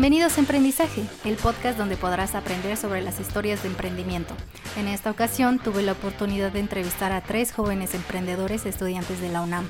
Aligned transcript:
Bienvenidos 0.00 0.38
a 0.38 0.40
Emprendizaje, 0.40 1.02
el 1.26 1.36
podcast 1.36 1.76
donde 1.76 1.98
podrás 1.98 2.34
aprender 2.34 2.78
sobre 2.78 3.02
las 3.02 3.20
historias 3.20 3.62
de 3.62 3.68
emprendimiento. 3.68 4.34
En 4.78 4.88
esta 4.88 5.10
ocasión 5.10 5.58
tuve 5.58 5.82
la 5.82 5.92
oportunidad 5.92 6.50
de 6.50 6.60
entrevistar 6.60 7.12
a 7.12 7.20
tres 7.20 7.52
jóvenes 7.52 7.94
emprendedores 7.94 8.64
estudiantes 8.64 9.20
de 9.20 9.28
la 9.28 9.42
UNAM. 9.42 9.66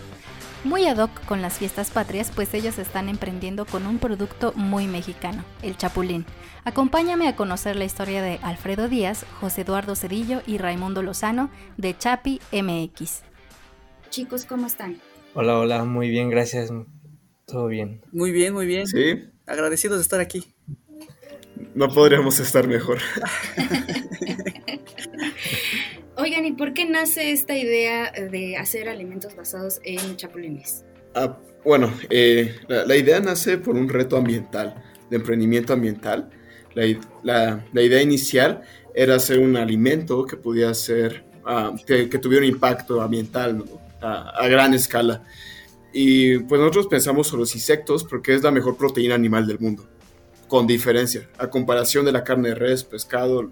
Muy 0.62 0.86
ad 0.86 0.98
hoc 0.98 1.10
con 1.24 1.42
las 1.42 1.58
fiestas 1.58 1.90
patrias, 1.90 2.30
pues 2.32 2.54
ellos 2.54 2.78
están 2.78 3.08
emprendiendo 3.08 3.66
con 3.66 3.88
un 3.88 3.98
producto 3.98 4.52
muy 4.54 4.86
mexicano, 4.86 5.44
el 5.62 5.76
chapulín. 5.76 6.24
Acompáñame 6.62 7.26
a 7.26 7.34
conocer 7.34 7.74
la 7.74 7.84
historia 7.84 8.22
de 8.22 8.38
Alfredo 8.40 8.88
Díaz, 8.88 9.26
José 9.40 9.62
Eduardo 9.62 9.96
Cedillo 9.96 10.42
y 10.46 10.58
Raimundo 10.58 11.02
Lozano 11.02 11.50
de 11.76 11.98
Chapi 11.98 12.40
MX. 12.52 13.22
Chicos, 14.10 14.44
¿cómo 14.44 14.68
están? 14.68 15.00
Hola, 15.34 15.58
hola, 15.58 15.84
muy 15.84 16.08
bien, 16.08 16.30
gracias. 16.30 16.70
Todo 17.46 17.66
bien. 17.66 18.00
Muy 18.12 18.30
bien, 18.30 18.54
muy 18.54 18.66
bien. 18.66 18.86
Sí. 18.86 19.29
Agradecidos 19.50 19.98
de 19.98 20.02
estar 20.02 20.20
aquí. 20.20 20.44
No 21.74 21.88
podríamos 21.88 22.38
estar 22.38 22.68
mejor. 22.68 22.98
Oigan, 26.16 26.46
¿y 26.46 26.52
por 26.52 26.72
qué 26.72 26.84
nace 26.84 27.32
esta 27.32 27.56
idea 27.56 28.12
de 28.12 28.56
hacer 28.56 28.88
alimentos 28.88 29.34
basados 29.34 29.80
en 29.82 30.16
chapulines? 30.16 30.84
Ah, 31.16 31.36
bueno, 31.64 31.92
eh, 32.10 32.60
la, 32.68 32.96
idea 32.96 33.18
nace 33.18 33.58
por 33.58 33.74
un 33.74 33.88
reto 33.88 34.16
ambiental, 34.16 34.84
de 35.10 35.16
emprendimiento 35.16 35.72
ambiental. 35.72 36.30
La, 36.74 37.64
idea 37.74 38.02
inicial 38.02 38.62
era 38.94 39.16
hacer 39.16 39.40
un 39.40 39.56
alimento 39.56 40.26
que 40.26 40.36
pudiera 40.36 40.72
ser, 40.74 41.24
ah, 41.44 41.74
que, 41.84 42.06
tuviera 42.06 42.46
un 42.46 42.52
impacto 42.52 43.02
ambiental 43.02 43.64
a 44.00 44.46
gran 44.46 44.74
escala. 44.74 45.24
Y 45.92 46.38
pues 46.40 46.60
nosotros 46.60 46.86
pensamos 46.86 47.28
sobre 47.28 47.40
los 47.40 47.54
insectos 47.54 48.04
porque 48.04 48.34
es 48.34 48.42
la 48.42 48.50
mejor 48.50 48.76
proteína 48.76 49.14
animal 49.14 49.46
del 49.46 49.58
mundo, 49.58 49.88
con 50.48 50.66
diferencia. 50.66 51.28
A 51.38 51.48
comparación 51.48 52.04
de 52.04 52.12
la 52.12 52.24
carne 52.24 52.50
de 52.50 52.54
res, 52.54 52.84
pescado, 52.84 53.50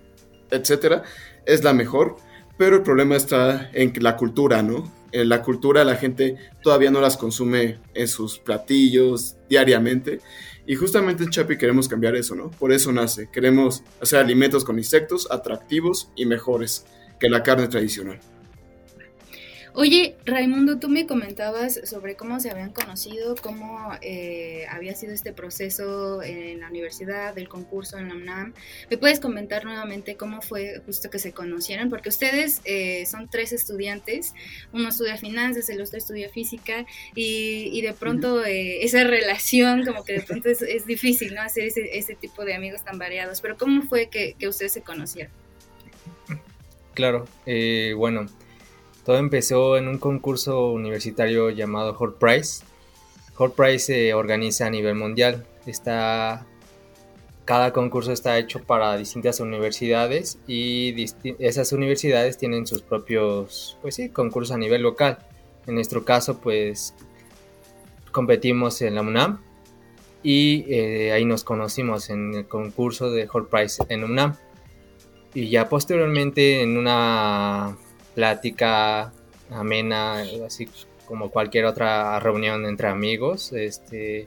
etcétera, 0.51 1.03
es 1.47 1.65
la 1.65 1.73
mejor. 1.73 2.17
Pero 2.57 2.77
el 2.77 2.83
problema 2.83 3.17
está 3.17 3.71
en 3.73 3.93
la 4.01 4.17
cultura, 4.17 4.63
¿no? 4.63 4.93
En 5.13 5.29
la 5.29 5.43
cultura 5.43 5.85
la 5.85 5.97
gente 5.97 6.37
todavía 6.63 6.91
no 6.91 7.01
las 7.01 7.17
consume 7.17 7.79
en 7.95 8.09
sus 8.09 8.39
platillos 8.39 9.37
diariamente. 9.49 10.21
Y 10.67 10.75
justamente 10.75 11.25
en 11.25 11.31
Chapi 11.31 11.57
queremos 11.57 11.89
cambiar 11.89 12.17
eso, 12.17 12.35
¿no? 12.35 12.51
Por 12.51 12.73
eso 12.73 12.93
nace. 12.93 13.31
Queremos 13.33 13.83
hacer 14.03 14.19
alimentos 14.19 14.65
con 14.65 14.77
insectos 14.77 15.29
atractivos 15.31 16.11
y 16.17 16.27
mejores 16.27 16.85
que 17.19 17.31
la 17.31 17.43
carne 17.43 17.69
tradicional. 17.69 18.21
Oye, 19.81 20.17
Raimundo, 20.25 20.81
tú 20.81 20.89
me 20.89 21.07
comentabas 21.07 21.81
sobre 21.85 22.17
cómo 22.17 22.41
se 22.41 22.51
habían 22.51 22.73
conocido, 22.73 23.37
cómo 23.41 23.93
eh, 24.03 24.67
había 24.69 24.97
sido 24.97 25.13
este 25.13 25.33
proceso 25.33 26.21
en 26.21 26.59
la 26.59 26.69
universidad, 26.69 27.33
del 27.33 27.49
concurso 27.49 27.97
en 27.97 28.09
la 28.09 28.17
UNAM. 28.17 28.55
¿Me 28.91 28.99
puedes 28.99 29.21
comentar 29.21 29.65
nuevamente 29.65 30.17
cómo 30.17 30.43
fue 30.43 30.83
justo 30.85 31.11
que 31.11 31.21
se 31.21 31.31
conocieron? 31.31 31.91
Porque 31.91 32.09
ustedes 32.09 32.61
eh, 32.65 33.07
son 33.07 33.31
tres 33.31 33.53
estudiantes, 33.53 34.35
uno 34.73 34.89
estudia 34.89 35.17
finanzas, 35.17 35.69
el 35.69 35.81
otro 35.81 35.97
estudia 35.97 36.29
física, 36.29 36.85
y, 37.15 37.81
de 37.81 37.93
pronto 37.93 38.45
eh, 38.45 38.83
esa 38.85 39.05
relación, 39.05 39.85
como 39.85 40.03
que 40.03 40.15
de 40.15 40.23
pronto 40.23 40.49
es, 40.49 40.87
difícil, 40.87 41.37
¿no? 41.37 41.43
Hacer 41.43 41.69
ese, 41.69 42.17
tipo 42.17 42.45
de 42.45 42.55
amigos 42.57 42.83
tan 42.83 42.99
variados. 42.99 43.41
Pero 43.41 43.57
¿cómo 43.57 43.83
fue 43.83 44.09
que, 44.09 44.35
que 44.41 44.49
ustedes 44.49 44.73
se 44.73 44.83
conocieron? 44.83 45.33
Claro, 46.95 47.27
bueno 47.97 48.27
todo 49.09 49.17
empezó 49.17 49.79
en 49.79 49.89
un 49.89 49.97
concurso 49.97 50.71
universitario 50.71 51.49
llamado 51.49 51.97
Hort 51.99 52.19
Prize. 52.19 52.63
Hort 53.39 53.55
Prize 53.55 53.79
se 53.79 54.13
organiza 54.13 54.67
a 54.67 54.71
nivel 54.71 54.97
mundial. 54.97 55.47
Cada 57.47 57.73
concurso 57.73 58.13
está 58.13 58.37
hecho 58.37 58.63
para 58.63 58.99
distintas 58.99 59.41
universidades 59.41 60.39
y 60.47 61.07
esas 61.39 61.73
universidades 61.73 62.37
tienen 62.37 62.67
sus 62.67 62.83
propios 62.83 63.79
pues 63.81 63.95
sí, 63.95 64.11
concursos 64.11 64.55
a 64.55 64.59
nivel 64.59 64.83
local. 64.83 65.17
En 65.67 65.77
nuestro 65.77 66.05
caso, 66.05 66.39
pues 66.43 66.95
competimos 68.13 68.83
en 68.83 68.97
la 68.97 69.01
UNAM 69.01 69.41
y 70.23 70.67
eh, 70.69 71.13
ahí 71.13 71.25
nos 71.25 71.45
conocimos 71.45 72.11
en 72.11 72.35
el 72.35 72.47
concurso 72.47 73.11
de 73.11 73.27
Hort 73.33 73.49
Prize 73.49 73.83
en 73.89 74.05
UNAM. 74.05 74.37
Y 75.33 75.49
ya 75.49 75.71
posteriormente 75.71 76.61
en 76.61 76.77
una 76.77 77.75
plática 78.19 79.13
amena, 79.49 80.25
así 80.45 80.69
como 81.07 81.31
cualquier 81.31 81.67
otra 81.67 82.19
reunión 82.19 82.67
entre 82.67 82.89
amigos. 82.89 83.53
Este, 83.53 84.27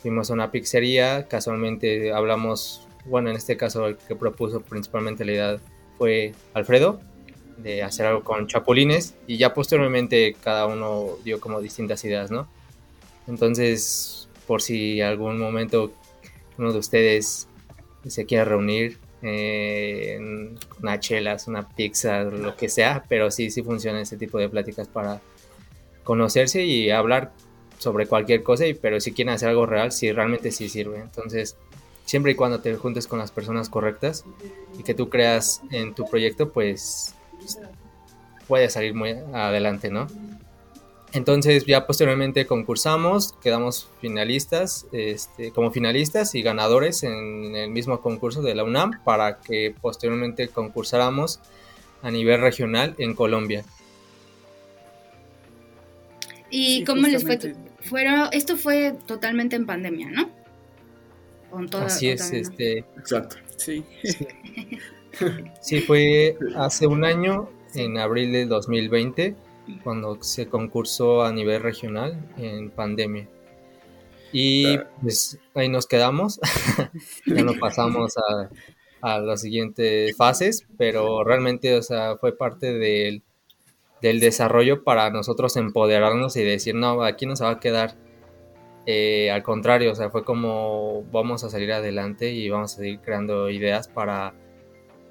fuimos 0.00 0.28
a 0.28 0.34
una 0.34 0.50
pizzería, 0.50 1.26
casualmente 1.26 2.12
hablamos, 2.12 2.86
bueno, 3.06 3.30
en 3.30 3.36
este 3.36 3.56
caso 3.56 3.86
el 3.86 3.96
que 3.96 4.16
propuso 4.16 4.60
principalmente 4.60 5.24
la 5.24 5.32
idea 5.32 5.56
fue 5.96 6.34
Alfredo, 6.52 7.00
de 7.56 7.82
hacer 7.82 8.04
algo 8.04 8.22
con 8.22 8.48
chapulines, 8.48 9.14
y 9.26 9.38
ya 9.38 9.54
posteriormente 9.54 10.36
cada 10.42 10.66
uno 10.66 11.16
dio 11.24 11.40
como 11.40 11.62
distintas 11.62 12.04
ideas, 12.04 12.30
¿no? 12.30 12.46
Entonces, 13.26 14.28
por 14.46 14.60
si 14.60 15.00
algún 15.00 15.38
momento 15.38 15.90
uno 16.58 16.70
de 16.70 16.78
ustedes 16.78 17.48
se 18.06 18.26
quiere 18.26 18.44
reunir, 18.44 18.98
eh, 19.22 20.18
una 20.82 21.00
chelas, 21.00 21.48
una 21.48 21.68
pizza, 21.68 22.22
lo 22.22 22.56
que 22.56 22.68
sea, 22.68 23.04
pero 23.08 23.30
sí, 23.30 23.50
sí 23.50 23.62
funciona 23.62 24.00
ese 24.00 24.16
tipo 24.16 24.38
de 24.38 24.48
pláticas 24.48 24.88
para 24.88 25.20
conocerse 26.04 26.64
y 26.64 26.90
hablar 26.90 27.32
sobre 27.78 28.06
cualquier 28.06 28.42
cosa, 28.42 28.66
y, 28.66 28.74
pero 28.74 29.00
si 29.00 29.12
quieren 29.12 29.34
hacer 29.34 29.48
algo 29.48 29.66
real, 29.66 29.92
sí, 29.92 30.12
realmente 30.12 30.50
sí 30.52 30.68
sirve. 30.68 30.98
Entonces, 30.98 31.56
siempre 32.04 32.32
y 32.32 32.34
cuando 32.34 32.60
te 32.60 32.74
juntes 32.76 33.06
con 33.06 33.18
las 33.18 33.30
personas 33.30 33.68
correctas 33.68 34.24
y 34.78 34.82
que 34.82 34.94
tú 34.94 35.10
creas 35.10 35.60
en 35.70 35.94
tu 35.94 36.08
proyecto, 36.08 36.50
pues 36.50 37.14
puede 38.46 38.70
salir 38.70 38.94
muy 38.94 39.10
adelante, 39.32 39.90
¿no? 39.90 40.06
Entonces 41.16 41.64
ya 41.64 41.86
posteriormente 41.86 42.44
concursamos, 42.44 43.32
quedamos 43.42 43.88
finalistas, 44.02 44.86
este, 44.92 45.50
como 45.50 45.70
finalistas 45.70 46.34
y 46.34 46.42
ganadores 46.42 47.04
en 47.04 47.56
el 47.56 47.70
mismo 47.70 48.02
concurso 48.02 48.42
de 48.42 48.54
la 48.54 48.64
UNAM 48.64 49.02
para 49.02 49.38
que 49.38 49.74
posteriormente 49.80 50.48
concursáramos 50.48 51.40
a 52.02 52.10
nivel 52.10 52.42
regional 52.42 52.94
en 52.98 53.14
Colombia. 53.14 53.64
¿Y 56.50 56.84
cómo 56.84 57.06
les 57.06 57.24
fue? 57.24 57.38
Fueron, 57.80 58.28
esto 58.32 58.58
fue 58.58 58.94
totalmente 59.06 59.56
en 59.56 59.64
pandemia, 59.64 60.10
¿no? 60.10 60.28
Así 61.78 62.10
es, 62.10 62.30
este. 62.30 62.80
Exacto. 62.98 63.36
Sí. 63.56 63.82
sí, 65.62 65.80
fue 65.80 66.36
hace 66.56 66.86
un 66.86 67.06
año, 67.06 67.48
en 67.74 67.96
abril 67.96 68.32
de 68.32 68.44
2020 68.44 69.45
cuando 69.82 70.22
se 70.22 70.48
concursó 70.48 71.22
a 71.22 71.32
nivel 71.32 71.62
regional 71.62 72.32
en 72.36 72.70
pandemia. 72.70 73.28
Y 74.32 74.78
pues 75.00 75.38
ahí 75.54 75.68
nos 75.68 75.86
quedamos, 75.86 76.40
ya 77.26 77.42
no 77.42 77.54
pasamos 77.58 78.14
a, 78.18 78.50
a, 79.00 79.20
las 79.20 79.40
siguientes 79.40 80.16
fases, 80.16 80.66
pero 80.76 81.24
realmente, 81.24 81.74
o 81.76 81.82
sea, 81.82 82.16
fue 82.16 82.36
parte 82.36 82.72
del, 82.72 83.22
del 84.02 84.20
desarrollo 84.20 84.84
para 84.84 85.10
nosotros 85.10 85.56
empoderarnos 85.56 86.36
y 86.36 86.44
decir, 86.44 86.74
no, 86.74 87.02
aquí 87.02 87.26
no 87.26 87.36
se 87.36 87.44
va 87.44 87.50
a 87.50 87.60
quedar. 87.60 87.96
Eh, 88.86 89.30
al 89.32 89.42
contrario, 89.42 89.90
o 89.92 89.94
sea, 89.94 90.10
fue 90.10 90.24
como 90.24 91.02
vamos 91.10 91.42
a 91.42 91.50
salir 91.50 91.72
adelante 91.72 92.30
y 92.30 92.48
vamos 92.48 92.74
a 92.74 92.76
seguir 92.76 93.00
creando 93.00 93.50
ideas 93.50 93.88
para, 93.88 94.34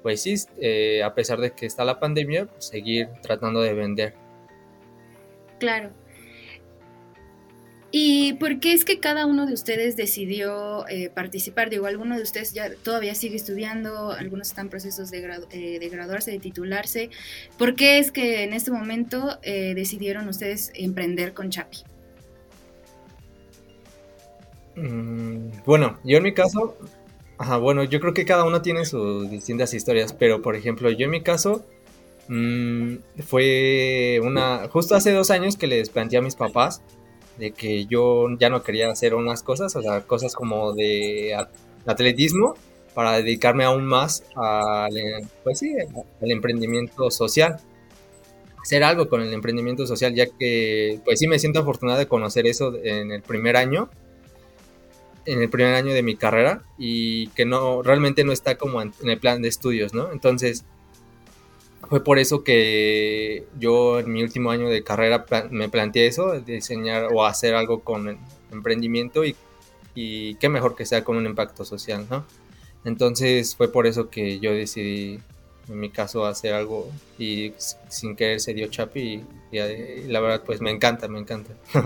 pues 0.02 0.22
sí, 0.22 0.34
eh, 0.60 1.02
a 1.02 1.14
pesar 1.14 1.40
de 1.40 1.52
que 1.52 1.66
está 1.66 1.84
la 1.84 2.00
pandemia, 2.00 2.48
seguir 2.58 3.08
tratando 3.22 3.60
de 3.60 3.74
vender. 3.74 4.25
Claro. 5.58 5.92
¿Y 7.98 8.34
por 8.34 8.60
qué 8.60 8.72
es 8.72 8.84
que 8.84 8.98
cada 8.98 9.26
uno 9.26 9.46
de 9.46 9.54
ustedes 9.54 9.96
decidió 9.96 10.86
eh, 10.88 11.08
participar? 11.08 11.70
Digo, 11.70 11.86
alguno 11.86 12.16
de 12.16 12.22
ustedes 12.22 12.52
ya 12.52 12.74
todavía 12.82 13.14
sigue 13.14 13.36
estudiando, 13.36 14.10
algunos 14.10 14.48
están 14.48 14.66
en 14.66 14.70
procesos 14.70 15.10
de, 15.10 15.18
eh, 15.52 15.78
de 15.78 15.88
graduarse, 15.88 16.32
de 16.32 16.38
titularse. 16.38 17.10
¿Por 17.56 17.74
qué 17.74 17.98
es 17.98 18.12
que 18.12 18.42
en 18.42 18.52
este 18.52 18.70
momento 18.70 19.38
eh, 19.42 19.72
decidieron 19.74 20.28
ustedes 20.28 20.72
emprender 20.74 21.32
con 21.32 21.48
Chapi? 21.48 21.78
Mm, 24.74 25.62
bueno, 25.64 25.98
yo 26.04 26.18
en 26.18 26.22
mi 26.22 26.34
caso, 26.34 26.76
ajá, 27.38 27.56
bueno, 27.56 27.84
yo 27.84 28.00
creo 28.00 28.12
que 28.12 28.26
cada 28.26 28.44
uno 28.44 28.60
tiene 28.62 28.84
sus 28.84 29.30
distintas 29.30 29.72
historias, 29.72 30.12
pero 30.12 30.42
por 30.42 30.54
ejemplo, 30.54 30.90
yo 30.90 31.04
en 31.04 31.12
mi 31.12 31.22
caso, 31.22 31.64
Mm, 32.28 32.96
fue 33.26 34.20
una. 34.22 34.68
Justo 34.68 34.94
hace 34.96 35.12
dos 35.12 35.30
años 35.30 35.56
que 35.56 35.66
les 35.66 35.90
planteé 35.90 36.18
a 36.18 36.22
mis 36.22 36.34
papás 36.36 36.82
de 37.38 37.52
que 37.52 37.86
yo 37.86 38.26
ya 38.38 38.48
no 38.48 38.62
quería 38.62 38.90
hacer 38.90 39.14
unas 39.14 39.42
cosas, 39.42 39.76
o 39.76 39.82
sea, 39.82 40.00
cosas 40.02 40.34
como 40.34 40.72
de 40.74 41.36
atletismo, 41.86 42.54
para 42.94 43.12
dedicarme 43.18 43.64
aún 43.64 43.84
más 43.86 44.24
al, 44.34 44.94
pues 45.44 45.58
sí, 45.60 45.74
al 46.22 46.30
emprendimiento 46.30 47.10
social. 47.10 47.58
Hacer 48.62 48.82
algo 48.82 49.08
con 49.08 49.22
el 49.22 49.32
emprendimiento 49.32 49.86
social, 49.86 50.14
ya 50.14 50.26
que, 50.26 51.00
pues 51.04 51.20
sí, 51.20 51.28
me 51.28 51.38
siento 51.38 51.60
afortunado 51.60 51.98
de 51.98 52.08
conocer 52.08 52.46
eso 52.46 52.74
en 52.82 53.12
el 53.12 53.22
primer 53.22 53.56
año. 53.56 53.88
en 55.26 55.42
el 55.42 55.50
primer 55.50 55.74
año 55.74 55.92
de 55.92 56.02
mi 56.02 56.16
carrera 56.16 56.62
y 56.78 57.28
que 57.30 57.44
no 57.44 57.82
realmente 57.82 58.24
no 58.24 58.32
está 58.32 58.56
como 58.56 58.80
en 58.80 58.92
el 59.02 59.18
plan 59.18 59.42
de 59.42 59.48
estudios, 59.48 59.92
¿no? 59.92 60.12
Entonces 60.12 60.64
fue 61.88 62.02
por 62.02 62.18
eso 62.18 62.42
que 62.42 63.44
yo 63.58 64.00
en 64.00 64.12
mi 64.12 64.22
último 64.22 64.50
año 64.50 64.68
de 64.68 64.82
carrera 64.82 65.24
me 65.50 65.68
planteé 65.68 66.06
eso, 66.06 66.40
diseñar 66.40 67.08
o 67.12 67.24
hacer 67.24 67.54
algo 67.54 67.80
con 67.80 68.18
emprendimiento 68.50 69.24
y, 69.24 69.36
y 69.94 70.34
qué 70.36 70.48
mejor 70.48 70.74
que 70.74 70.86
sea 70.86 71.04
con 71.04 71.16
un 71.16 71.26
impacto 71.26 71.64
social, 71.64 72.06
¿no? 72.10 72.24
Entonces 72.84 73.56
fue 73.56 73.70
por 73.70 73.86
eso 73.86 74.10
que 74.10 74.38
yo 74.38 74.52
decidí, 74.52 75.18
en 75.68 75.80
mi 75.80 75.90
caso, 75.90 76.24
hacer 76.24 76.54
algo 76.54 76.90
y 77.18 77.52
sin 77.88 78.14
querer 78.14 78.40
se 78.40 78.54
dio 78.54 78.68
Chapi 78.68 79.24
y, 79.50 79.58
la 80.08 80.20
verdad 80.20 80.42
pues 80.46 80.60
me 80.60 80.70
encanta, 80.70 81.08
me 81.08 81.18
encanta. 81.18 81.52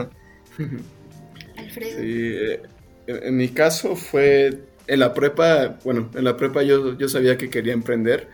Alfredo. 1.57 1.99
Sí, 1.99 2.35
eh, 2.37 2.63
en 3.07 3.37
mi 3.37 3.49
caso 3.49 3.97
fue 3.97 4.61
en 4.87 5.01
la 5.01 5.15
prepa, 5.15 5.79
bueno, 5.85 6.11
en 6.15 6.25
la 6.25 6.37
prepa 6.37 6.63
yo, 6.63 6.99
yo 6.99 7.09
sabía 7.09 7.39
que 7.39 7.49
quería 7.49 7.73
emprender, 7.73 8.29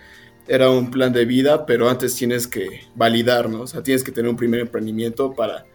era 0.48 0.70
un 0.70 0.90
plan 0.90 1.12
de 1.12 1.24
vida, 1.24 1.66
pero 1.66 1.88
antes 1.88 2.14
tienes 2.14 2.46
que 2.46 2.82
validar, 2.94 3.48
¿no? 3.48 3.62
O 3.62 3.66
sea, 3.66 3.82
tienes 3.82 4.04
que 4.04 4.12
tener 4.12 4.30
un 4.30 4.36
primer 4.36 4.60
emprendimiento 4.60 5.32
para 5.32 5.66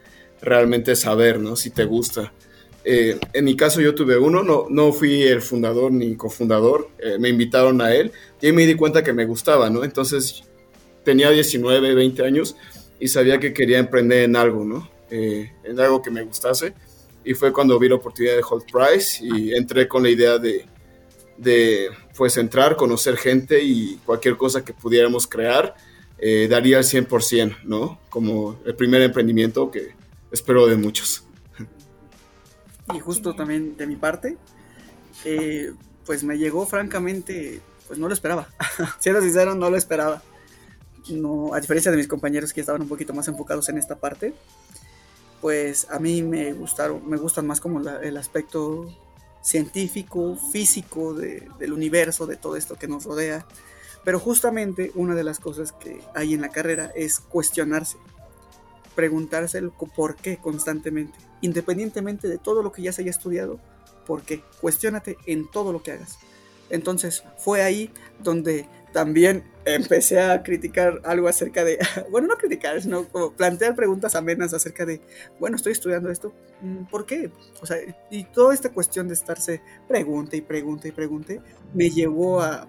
realmente 0.41 0.95
saber, 0.95 1.39
¿no? 1.39 1.55
Si 1.55 1.69
te 1.69 1.85
gusta. 1.85 2.33
Eh, 2.83 3.19
en 3.33 3.45
mi 3.45 3.55
caso 3.55 3.79
yo 3.79 3.93
tuve 3.93 4.17
uno, 4.17 4.41
no, 4.41 4.65
no 4.69 4.91
fui 4.91 5.21
el 5.21 5.41
fundador 5.41 5.91
ni 5.91 6.15
cofundador, 6.15 6.89
eh, 6.97 7.17
me 7.19 7.29
invitaron 7.29 7.79
a 7.79 7.93
él 7.93 8.11
y 8.41 8.51
me 8.51 8.65
di 8.65 8.73
cuenta 8.73 9.03
que 9.03 9.13
me 9.13 9.25
gustaba, 9.25 9.69
¿no? 9.69 9.83
Entonces 9.83 10.43
tenía 11.03 11.29
19, 11.29 11.93
20 11.93 12.23
años 12.23 12.55
y 12.99 13.07
sabía 13.07 13.39
que 13.39 13.53
quería 13.53 13.77
emprender 13.77 14.23
en 14.23 14.35
algo, 14.35 14.65
¿no? 14.65 14.89
Eh, 15.11 15.51
en 15.63 15.79
algo 15.79 16.01
que 16.01 16.09
me 16.09 16.23
gustase 16.23 16.73
y 17.23 17.33
fue 17.35 17.53
cuando 17.53 17.77
vi 17.77 17.89
la 17.89 17.95
oportunidad 17.95 18.35
de 18.35 18.43
Hold 18.49 18.63
Price 18.71 19.23
y 19.23 19.53
entré 19.53 19.87
con 19.87 20.01
la 20.01 20.09
idea 20.09 20.37
de, 20.39 20.65
de 21.41 21.89
pues 22.15 22.37
entrar, 22.37 22.75
conocer 22.75 23.17
gente 23.17 23.61
y 23.63 23.97
cualquier 24.05 24.37
cosa 24.37 24.63
que 24.63 24.73
pudiéramos 24.73 25.27
crear, 25.27 25.75
daría 26.49 26.77
el 26.77 26.83
100%, 26.83 27.63
¿no? 27.63 27.99
Como 28.09 28.59
el 28.65 28.75
primer 28.75 29.01
emprendimiento 29.01 29.71
que 29.71 29.95
espero 30.31 30.67
de 30.67 30.75
muchos 30.75 31.25
y 32.93 32.99
justo 32.99 33.33
también 33.35 33.77
de 33.77 33.87
mi 33.87 33.95
parte, 33.95 34.37
eh, 35.25 35.73
pues 36.05 36.23
me 36.23 36.37
llegó 36.37 36.65
francamente, 36.65 37.61
pues 37.87 37.99
no 37.99 38.07
lo 38.07 38.13
esperaba. 38.13 38.47
Siendo 38.99 39.21
sincero, 39.21 39.55
no 39.55 39.69
lo 39.69 39.77
esperaba. 39.77 40.21
No, 41.09 41.53
a 41.53 41.59
diferencia 41.59 41.91
de 41.91 41.97
mis 41.97 42.07
compañeros 42.07 42.53
que 42.53 42.61
estaban 42.61 42.81
un 42.81 42.87
poquito 42.87 43.13
más 43.13 43.27
enfocados 43.27 43.69
en 43.69 43.77
esta 43.77 43.95
parte, 43.95 44.33
pues 45.41 45.87
a 45.89 45.99
mí 45.99 46.21
me 46.21 46.53
gustaron, 46.53 47.07
me 47.09 47.17
gustan 47.17 47.47
más 47.47 47.59
como 47.59 47.79
el 47.79 48.17
aspecto 48.17 48.87
científico, 49.41 50.37
físico 50.51 51.13
del 51.13 51.73
universo, 51.73 52.27
de 52.27 52.37
todo 52.37 52.55
esto 52.55 52.75
que 52.75 52.87
nos 52.87 53.05
rodea. 53.05 53.45
Pero 54.03 54.19
justamente 54.19 54.91
una 54.95 55.15
de 55.15 55.23
las 55.23 55.39
cosas 55.39 55.71
que 55.71 56.01
hay 56.15 56.33
en 56.33 56.41
la 56.41 56.49
carrera 56.49 56.91
es 56.95 57.19
cuestionarse, 57.19 57.97
preguntarse 58.95 59.59
el 59.59 59.71
por 59.71 60.15
qué 60.15 60.37
constantemente 60.37 61.17
independientemente 61.41 62.27
de 62.27 62.37
todo 62.37 62.63
lo 62.63 62.71
que 62.71 62.83
ya 62.83 62.93
se 62.93 63.01
haya 63.01 63.11
estudiado, 63.11 63.59
porque 64.05 64.43
cuestionate 64.61 65.17
en 65.25 65.49
todo 65.49 65.73
lo 65.73 65.83
que 65.83 65.91
hagas. 65.91 66.19
Entonces 66.69 67.23
fue 67.37 67.63
ahí 67.63 67.91
donde 68.23 68.67
también 68.93 69.43
empecé 69.65 70.19
a 70.19 70.43
criticar 70.43 71.01
algo 71.03 71.27
acerca 71.27 71.63
de, 71.63 71.77
bueno, 72.11 72.27
no 72.27 72.37
criticar, 72.37 72.81
sino 72.81 73.07
plantear 73.37 73.75
preguntas 73.75 74.15
amenas 74.15 74.53
acerca 74.53 74.85
de, 74.85 75.01
bueno, 75.39 75.55
estoy 75.55 75.73
estudiando 75.73 76.09
esto, 76.09 76.33
mm, 76.61 76.85
¿por 76.85 77.05
qué? 77.05 77.31
O 77.61 77.65
sea, 77.65 77.77
y 78.09 78.23
toda 78.25 78.53
esta 78.53 78.71
cuestión 78.71 79.07
de 79.07 79.13
estarse 79.13 79.61
pregunte 79.87 80.37
y 80.37 80.41
pregunte 80.41 80.89
y 80.89 80.91
pregunte, 80.91 81.41
me 81.73 81.89
llevó 81.89 82.41
a, 82.41 82.67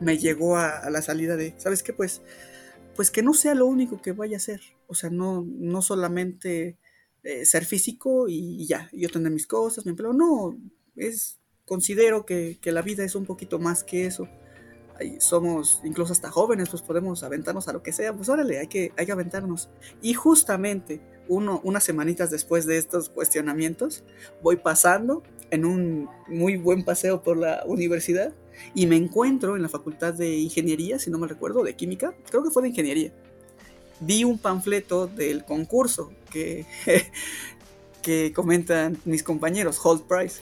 me 0.00 0.18
llegó 0.18 0.56
a, 0.56 0.88
la 0.90 1.02
salida 1.02 1.36
de, 1.36 1.54
¿sabes 1.58 1.82
qué? 1.82 1.92
Pues, 1.92 2.22
pues 2.96 3.10
que 3.10 3.22
no 3.22 3.34
sea 3.34 3.54
lo 3.54 3.66
único 3.66 4.02
que 4.02 4.12
vaya 4.12 4.36
a 4.36 4.40
ser, 4.40 4.60
o 4.86 4.94
sea, 4.94 5.10
no, 5.10 5.46
no 5.46 5.82
solamente 5.82 6.76
eh, 7.22 7.44
ser 7.44 7.66
físico 7.66 8.28
y, 8.28 8.66
ya, 8.66 8.88
yo 8.92 9.10
tener 9.10 9.30
mis 9.30 9.46
cosas, 9.46 9.84
mi 9.84 9.90
empleo. 9.90 10.12
No, 10.12 10.58
es, 10.96 11.38
considero 11.66 12.24
que, 12.24 12.58
la 12.64 12.82
vida 12.82 13.04
es 13.04 13.14
un 13.14 13.26
poquito 13.26 13.58
más 13.58 13.84
que 13.84 14.06
eso. 14.06 14.28
Somos 15.18 15.80
incluso 15.84 16.12
hasta 16.12 16.30
jóvenes, 16.30 16.68
pues 16.68 16.82
podemos 16.82 17.22
aventarnos 17.22 17.68
a 17.68 17.72
lo 17.72 17.82
que 17.82 17.92
sea, 17.92 18.14
pues 18.14 18.28
órale, 18.28 18.58
hay 18.58 18.66
que, 18.66 18.92
hay 18.96 19.06
que 19.06 19.12
aventarnos. 19.12 19.68
Y 20.02 20.14
justamente 20.14 21.00
uno, 21.28 21.60
unas 21.64 21.84
semanitas 21.84 22.30
después 22.30 22.66
de 22.66 22.78
estos 22.78 23.08
cuestionamientos, 23.08 24.04
voy 24.42 24.56
pasando 24.56 25.22
en 25.50 25.64
un 25.64 26.08
muy 26.28 26.56
buen 26.56 26.84
paseo 26.84 27.22
por 27.22 27.36
la 27.36 27.62
universidad 27.66 28.32
y 28.74 28.86
me 28.86 28.96
encuentro 28.96 29.56
en 29.56 29.62
la 29.62 29.68
facultad 29.68 30.14
de 30.14 30.36
ingeniería, 30.36 30.98
si 30.98 31.10
no 31.10 31.18
me 31.18 31.26
recuerdo, 31.26 31.62
de 31.64 31.74
química, 31.74 32.14
creo 32.28 32.42
que 32.42 32.50
fue 32.50 32.62
de 32.62 32.68
ingeniería 32.68 33.12
vi 34.00 34.24
un 34.24 34.38
panfleto 34.38 35.06
del 35.06 35.44
concurso 35.44 36.10
que, 36.30 36.66
que 38.02 38.32
comentan 38.32 38.98
mis 39.04 39.22
compañeros, 39.22 39.78
Hold 39.82 40.02
Price. 40.02 40.40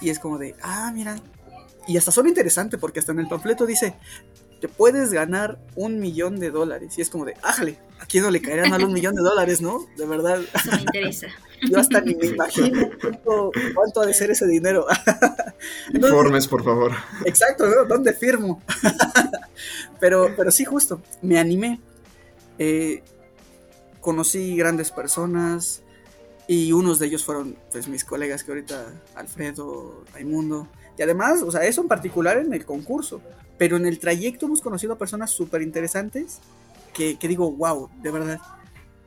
Y 0.00 0.10
es 0.10 0.18
como 0.18 0.36
de, 0.36 0.54
ah, 0.62 0.90
mira. 0.94 1.16
Y 1.86 1.96
hasta 1.96 2.10
son 2.10 2.28
interesante 2.28 2.78
porque 2.78 3.00
hasta 3.00 3.12
en 3.12 3.20
el 3.20 3.28
panfleto 3.28 3.66
dice, 3.66 3.94
te 4.60 4.68
puedes 4.68 5.12
ganar 5.12 5.58
un 5.74 6.00
millón 6.00 6.38
de 6.38 6.50
dólares. 6.50 6.96
Y 6.98 7.02
es 7.02 7.10
como 7.10 7.24
de, 7.24 7.34
ájale, 7.42 7.78
¿a 8.00 8.06
quién 8.06 8.24
no 8.24 8.30
le 8.30 8.40
caerán 8.40 8.70
mal 8.70 8.84
un 8.84 8.92
millón 8.92 9.14
de 9.14 9.22
dólares, 9.22 9.60
no? 9.60 9.86
De 9.96 10.06
verdad. 10.06 10.40
Eso 10.54 10.70
me 10.72 10.80
interesa. 10.80 11.26
Yo 11.70 11.78
hasta 11.78 12.00
ni 12.00 12.14
me 12.14 12.26
imagino 12.26 12.90
cuánto, 13.74 14.00
ha 14.02 14.06
de 14.06 14.12
ser 14.12 14.30
ese 14.30 14.46
dinero. 14.46 14.86
Informes, 15.94 16.46
por 16.48 16.62
favor. 16.62 16.92
Exacto, 17.24 17.66
¿no? 17.66 17.84
¿dónde 17.86 18.12
firmo? 18.12 18.62
pero, 19.98 20.34
pero 20.36 20.50
sí, 20.50 20.64
justo, 20.64 21.00
me 21.22 21.38
animé. 21.38 21.80
Eh, 22.58 23.02
conocí 24.00 24.54
grandes 24.54 24.90
personas 24.90 25.82
y 26.46 26.72
unos 26.72 26.98
de 26.98 27.06
ellos 27.06 27.24
fueron 27.24 27.56
pues, 27.72 27.88
mis 27.88 28.04
colegas 28.04 28.44
que 28.44 28.52
ahorita, 28.52 28.86
Alfredo, 29.14 30.04
Raimundo, 30.12 30.68
y 30.98 31.02
además, 31.02 31.42
o 31.42 31.50
sea, 31.50 31.64
eso 31.64 31.82
en 31.82 31.88
particular 31.88 32.38
en 32.38 32.52
el 32.52 32.64
concurso, 32.64 33.20
pero 33.58 33.76
en 33.76 33.86
el 33.86 33.98
trayecto 33.98 34.46
hemos 34.46 34.60
conocido 34.60 34.94
a 34.94 34.98
personas 34.98 35.30
súper 35.30 35.62
interesantes 35.62 36.40
que, 36.92 37.16
digo, 37.28 37.50
wow, 37.50 37.90
de 38.02 38.10
verdad, 38.10 38.40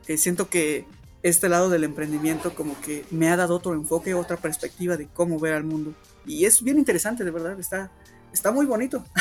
eh, 0.06 0.16
siento 0.16 0.48
que 0.48 0.86
este 1.22 1.48
lado 1.48 1.68
del 1.68 1.84
emprendimiento 1.84 2.54
como 2.54 2.80
que 2.80 3.04
me 3.10 3.28
ha 3.28 3.36
dado 3.36 3.56
otro 3.56 3.74
enfoque, 3.74 4.14
otra 4.14 4.36
perspectiva 4.36 4.96
de 4.96 5.08
cómo 5.08 5.38
ver 5.38 5.54
al 5.54 5.64
mundo. 5.64 5.92
Y 6.24 6.44
es 6.44 6.62
bien 6.62 6.78
interesante, 6.78 7.24
de 7.24 7.32
verdad, 7.32 7.58
está, 7.58 7.90
está 8.32 8.52
muy 8.52 8.66
bonito. 8.66 9.04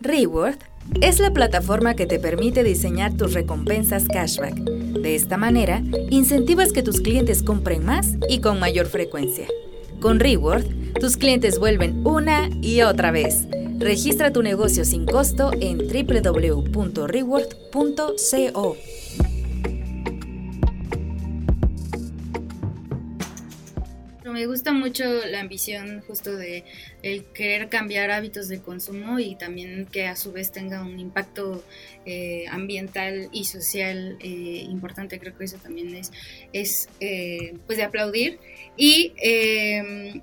Reward 0.00 0.58
es 1.00 1.20
la 1.20 1.32
plataforma 1.32 1.94
que 1.94 2.06
te 2.06 2.18
permite 2.18 2.64
diseñar 2.64 3.16
tus 3.16 3.34
recompensas 3.34 4.08
cashback. 4.08 4.54
De 4.54 5.14
esta 5.14 5.36
manera, 5.36 5.82
incentivas 6.10 6.72
que 6.72 6.82
tus 6.82 7.00
clientes 7.00 7.42
compren 7.42 7.84
más 7.84 8.14
y 8.28 8.40
con 8.40 8.58
mayor 8.58 8.86
frecuencia. 8.86 9.46
Con 10.02 10.18
Reward, 10.18 10.64
tus 11.00 11.16
clientes 11.16 11.60
vuelven 11.60 12.04
una 12.04 12.50
y 12.60 12.82
otra 12.82 13.12
vez. 13.12 13.46
Registra 13.78 14.32
tu 14.32 14.42
negocio 14.42 14.84
sin 14.84 15.06
costo 15.06 15.52
en 15.60 15.78
www.reward.co. 15.78 18.76
me 24.32 24.46
gusta 24.46 24.72
mucho 24.72 25.04
la 25.26 25.40
ambición 25.40 26.02
justo 26.06 26.34
de 26.36 26.64
el 27.02 27.24
querer 27.24 27.68
cambiar 27.68 28.10
hábitos 28.10 28.48
de 28.48 28.60
consumo 28.60 29.18
y 29.18 29.36
también 29.36 29.86
que 29.90 30.06
a 30.06 30.16
su 30.16 30.32
vez 30.32 30.50
tenga 30.50 30.82
un 30.82 30.98
impacto 30.98 31.62
eh, 32.04 32.46
ambiental 32.50 33.28
y 33.32 33.44
social 33.44 34.16
eh, 34.20 34.66
importante. 34.68 35.18
Creo 35.18 35.36
que 35.36 35.44
eso 35.44 35.58
también 35.58 35.94
es, 35.94 36.10
es 36.52 36.88
eh, 37.00 37.54
pues 37.66 37.78
de 37.78 37.84
aplaudir. 37.84 38.40
Y 38.76 39.12
em, 39.18 40.20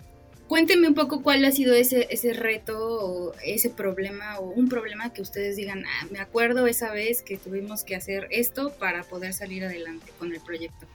cuéntenme 0.47 0.87
un 0.87 0.95
poco 0.95 1.21
cuál 1.21 1.45
ha 1.45 1.51
sido 1.51 1.73
ese, 1.73 2.07
ese 2.09 2.33
reto 2.33 2.77
o 2.79 3.33
ese 3.45 3.69
problema 3.69 4.39
o 4.39 4.49
un 4.49 4.67
problema 4.67 5.13
que 5.13 5.21
ustedes 5.21 5.55
digan, 5.55 5.85
ah, 5.85 6.07
me 6.11 6.19
acuerdo 6.19 6.67
esa 6.67 6.91
vez 6.91 7.21
que 7.21 7.37
tuvimos 7.37 7.83
que 7.83 7.95
hacer 7.95 8.27
esto 8.31 8.71
para 8.79 9.03
poder 9.03 9.33
salir 9.33 9.63
adelante 9.63 10.11
con 10.17 10.33
el 10.33 10.41
proyecto. 10.41 10.87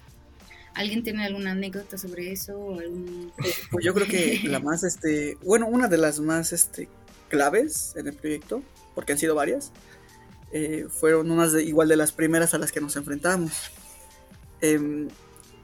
¿Alguien 0.75 1.05
tiene 1.05 1.25
alguna 1.25 1.53
anécdota 1.53 1.97
sobre 1.97 2.33
eso? 2.33 2.77
Pues 3.71 3.85
yo 3.85 3.95
creo 3.95 4.09
que 4.09 4.41
la 4.45 4.59
más, 4.59 4.83
este, 4.83 5.39
bueno, 5.43 5.67
una 5.67 5.89
de 5.89 5.99
las 5.99 6.19
más 6.19 6.53
este, 6.53 6.89
claves 7.29 7.95
en 7.97 8.09
el 8.09 8.15
proyecto, 8.15 8.63
porque 8.95 9.13
han 9.13 9.19
sido 9.19 9.35
varias, 9.35 9.71
eh, 10.53 10.87
fueron 10.89 11.31
unas 11.31 11.53
de, 11.53 11.63
igual 11.63 11.89
de 11.89 11.97
las 11.97 12.13
primeras 12.13 12.55
a 12.55 12.59
las 12.59 12.73
que 12.73 12.81
nos 12.81 12.97
enfrentamos. 12.97 13.53
Em, 14.61 15.09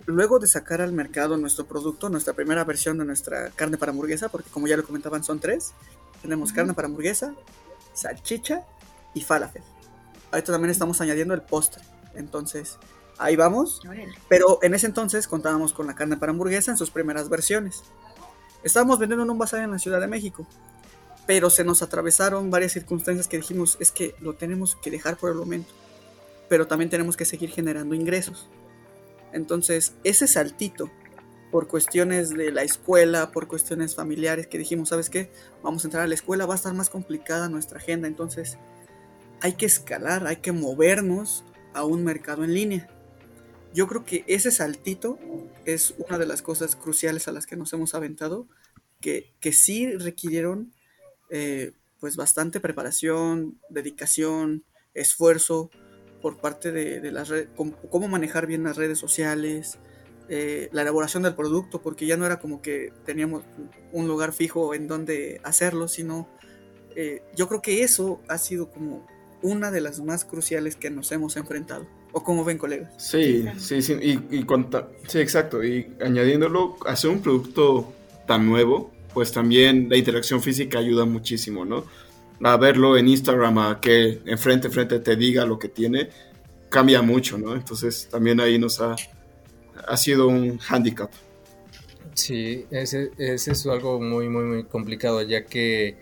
luego 0.06 0.38
de 0.38 0.46
sacar 0.46 0.80
al 0.80 0.92
mercado 0.92 1.36
nuestro 1.36 1.66
producto, 1.66 2.08
nuestra 2.08 2.34
primera 2.34 2.64
versión 2.64 2.98
de 2.98 3.04
nuestra 3.04 3.50
carne 3.50 3.78
para 3.78 3.90
hamburguesa, 3.90 4.28
porque 4.28 4.50
como 4.50 4.68
ya 4.68 4.76
lo 4.76 4.84
comentaban 4.84 5.24
son 5.24 5.40
tres, 5.40 5.72
tenemos 6.22 6.52
carne 6.52 6.74
para 6.74 6.86
hamburguesa, 6.86 7.34
salchicha 7.94 8.64
y 9.14 9.22
falafel. 9.22 9.62
Ahorita 10.30 10.52
también 10.52 10.70
estamos 10.70 11.00
añadiendo 11.00 11.34
el 11.34 11.42
postre. 11.42 11.82
Entonces, 12.14 12.78
ahí 13.20 13.36
vamos. 13.36 13.80
Pero 14.28 14.58
en 14.62 14.74
ese 14.74 14.86
entonces 14.86 15.28
contábamos 15.28 15.72
con 15.72 15.86
la 15.86 15.94
carne 15.94 16.16
para 16.16 16.32
hamburguesa 16.32 16.70
en 16.70 16.76
sus 16.76 16.90
primeras 16.90 17.28
versiones. 17.28 17.82
Estábamos 18.64 18.98
vendiendo 18.98 19.24
en 19.24 19.30
un 19.30 19.38
bazar 19.38 19.60
en 19.60 19.70
la 19.70 19.78
Ciudad 19.78 20.00
de 20.00 20.08
México, 20.08 20.46
pero 21.26 21.48
se 21.50 21.64
nos 21.64 21.82
atravesaron 21.82 22.50
varias 22.50 22.72
circunstancias 22.72 23.28
que 23.28 23.36
dijimos, 23.36 23.76
es 23.80 23.92
que 23.92 24.14
lo 24.20 24.34
tenemos 24.34 24.76
que 24.76 24.90
dejar 24.90 25.16
por 25.16 25.30
el 25.30 25.36
momento, 25.36 25.72
pero 26.48 26.66
también 26.66 26.90
tenemos 26.90 27.16
que 27.16 27.24
seguir 27.24 27.50
generando 27.50 27.94
ingresos. 27.94 28.48
Entonces, 29.32 29.94
ese 30.02 30.26
saltito, 30.26 30.90
por 31.50 31.68
cuestiones 31.68 32.30
de 32.30 32.50
la 32.52 32.62
escuela, 32.62 33.30
por 33.30 33.48
cuestiones 33.48 33.94
familiares, 33.94 34.46
que 34.46 34.58
dijimos, 34.58 34.88
¿sabes 34.88 35.08
qué? 35.08 35.30
Vamos 35.62 35.84
a 35.84 35.88
entrar 35.88 36.04
a 36.04 36.06
la 36.06 36.14
escuela, 36.14 36.46
va 36.46 36.54
a 36.54 36.56
estar 36.56 36.74
más 36.74 36.90
complicada 36.90 37.48
nuestra 37.48 37.78
agenda, 37.78 38.08
entonces 38.08 38.58
hay 39.40 39.54
que 39.54 39.66
escalar, 39.66 40.26
hay 40.26 40.36
que 40.36 40.52
movernos 40.52 41.44
a 41.72 41.84
un 41.84 42.04
mercado 42.04 42.44
en 42.44 42.54
línea. 42.54 42.88
Yo 43.72 43.86
creo 43.86 44.04
que 44.04 44.24
ese 44.26 44.50
saltito 44.50 45.18
es 45.64 45.94
una 45.98 46.18
de 46.18 46.26
las 46.26 46.42
cosas 46.42 46.76
cruciales 46.76 47.28
a 47.28 47.32
las 47.32 47.46
que 47.46 47.56
nos 47.56 47.72
hemos 47.72 47.94
aventado, 47.94 48.48
que, 49.00 49.32
que 49.40 49.52
sí 49.52 49.92
requirieron 49.96 50.72
eh, 51.30 51.72
pues 52.00 52.16
bastante 52.16 52.60
preparación, 52.60 53.60
dedicación, 53.68 54.64
esfuerzo 54.94 55.70
por 56.20 56.40
parte 56.40 56.72
de, 56.72 57.00
de 57.00 57.12
las 57.12 57.28
redes, 57.28 57.48
cómo, 57.56 58.08
manejar 58.08 58.46
bien 58.46 58.64
las 58.64 58.76
redes 58.76 58.98
sociales, 58.98 59.78
eh, 60.28 60.68
la 60.72 60.82
elaboración 60.82 61.22
del 61.22 61.34
producto, 61.34 61.82
porque 61.82 62.06
ya 62.06 62.16
no 62.16 62.26
era 62.26 62.38
como 62.38 62.62
que 62.62 62.92
teníamos 63.04 63.44
un 63.92 64.08
lugar 64.08 64.32
fijo 64.32 64.74
en 64.74 64.86
donde 64.86 65.40
hacerlo, 65.44 65.88
sino 65.88 66.28
eh, 66.96 67.22
yo 67.36 67.48
creo 67.48 67.62
que 67.62 67.82
eso 67.82 68.20
ha 68.28 68.38
sido 68.38 68.70
como 68.70 69.06
una 69.42 69.70
de 69.70 69.80
las 69.80 70.00
más 70.00 70.24
cruciales 70.24 70.76
que 70.76 70.90
nos 70.90 71.12
hemos 71.12 71.36
enfrentado. 71.36 71.86
¿O 72.12 72.22
como 72.22 72.44
ven, 72.44 72.58
colegas? 72.58 72.92
Sí, 72.96 73.46
sí, 73.58 73.80
sí, 73.82 73.94
y, 74.02 74.38
y 74.38 74.42
cuanta- 74.44 74.88
sí, 75.08 75.18
exacto. 75.20 75.64
Y 75.64 75.96
añadiéndolo, 76.00 76.76
hacer 76.86 77.10
un 77.10 77.22
producto 77.22 77.92
tan 78.26 78.46
nuevo, 78.46 78.90
pues 79.14 79.32
también 79.32 79.88
la 79.88 79.96
interacción 79.96 80.42
física 80.42 80.78
ayuda 80.78 81.04
muchísimo, 81.04 81.64
¿no? 81.64 81.84
A 82.42 82.56
verlo 82.56 82.96
en 82.96 83.08
Instagram, 83.08 83.58
a 83.58 83.80
que 83.80 84.20
enfrente, 84.26 84.68
enfrente 84.68 85.00
te 85.00 85.16
diga 85.16 85.44
lo 85.46 85.58
que 85.58 85.68
tiene, 85.68 86.10
cambia 86.68 87.02
mucho, 87.02 87.38
¿no? 87.38 87.54
Entonces 87.54 88.08
también 88.10 88.40
ahí 88.40 88.58
nos 88.58 88.80
ha, 88.80 88.96
ha 89.86 89.96
sido 89.96 90.28
un 90.28 90.60
handicap. 90.68 91.10
Sí, 92.14 92.66
ese, 92.70 93.10
ese 93.18 93.52
es 93.52 93.66
algo 93.66 94.00
muy, 94.00 94.28
muy, 94.28 94.44
muy 94.44 94.64
complicado, 94.64 95.22
ya 95.22 95.46
que 95.46 95.96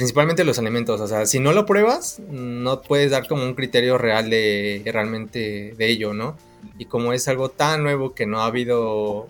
principalmente 0.00 0.46
los 0.46 0.58
alimentos, 0.58 0.98
o 0.98 1.06
sea, 1.06 1.26
si 1.26 1.40
no 1.40 1.52
lo 1.52 1.66
pruebas, 1.66 2.20
no 2.30 2.80
puedes 2.80 3.10
dar 3.10 3.28
como 3.28 3.44
un 3.44 3.52
criterio 3.52 3.98
real 3.98 4.30
de 4.30 4.82
realmente 4.86 5.74
de 5.76 5.86
ello, 5.90 6.14
¿no? 6.14 6.38
Y 6.78 6.86
como 6.86 7.12
es 7.12 7.28
algo 7.28 7.50
tan 7.50 7.82
nuevo 7.82 8.14
que 8.14 8.24
no 8.24 8.40
ha 8.40 8.46
habido, 8.46 9.28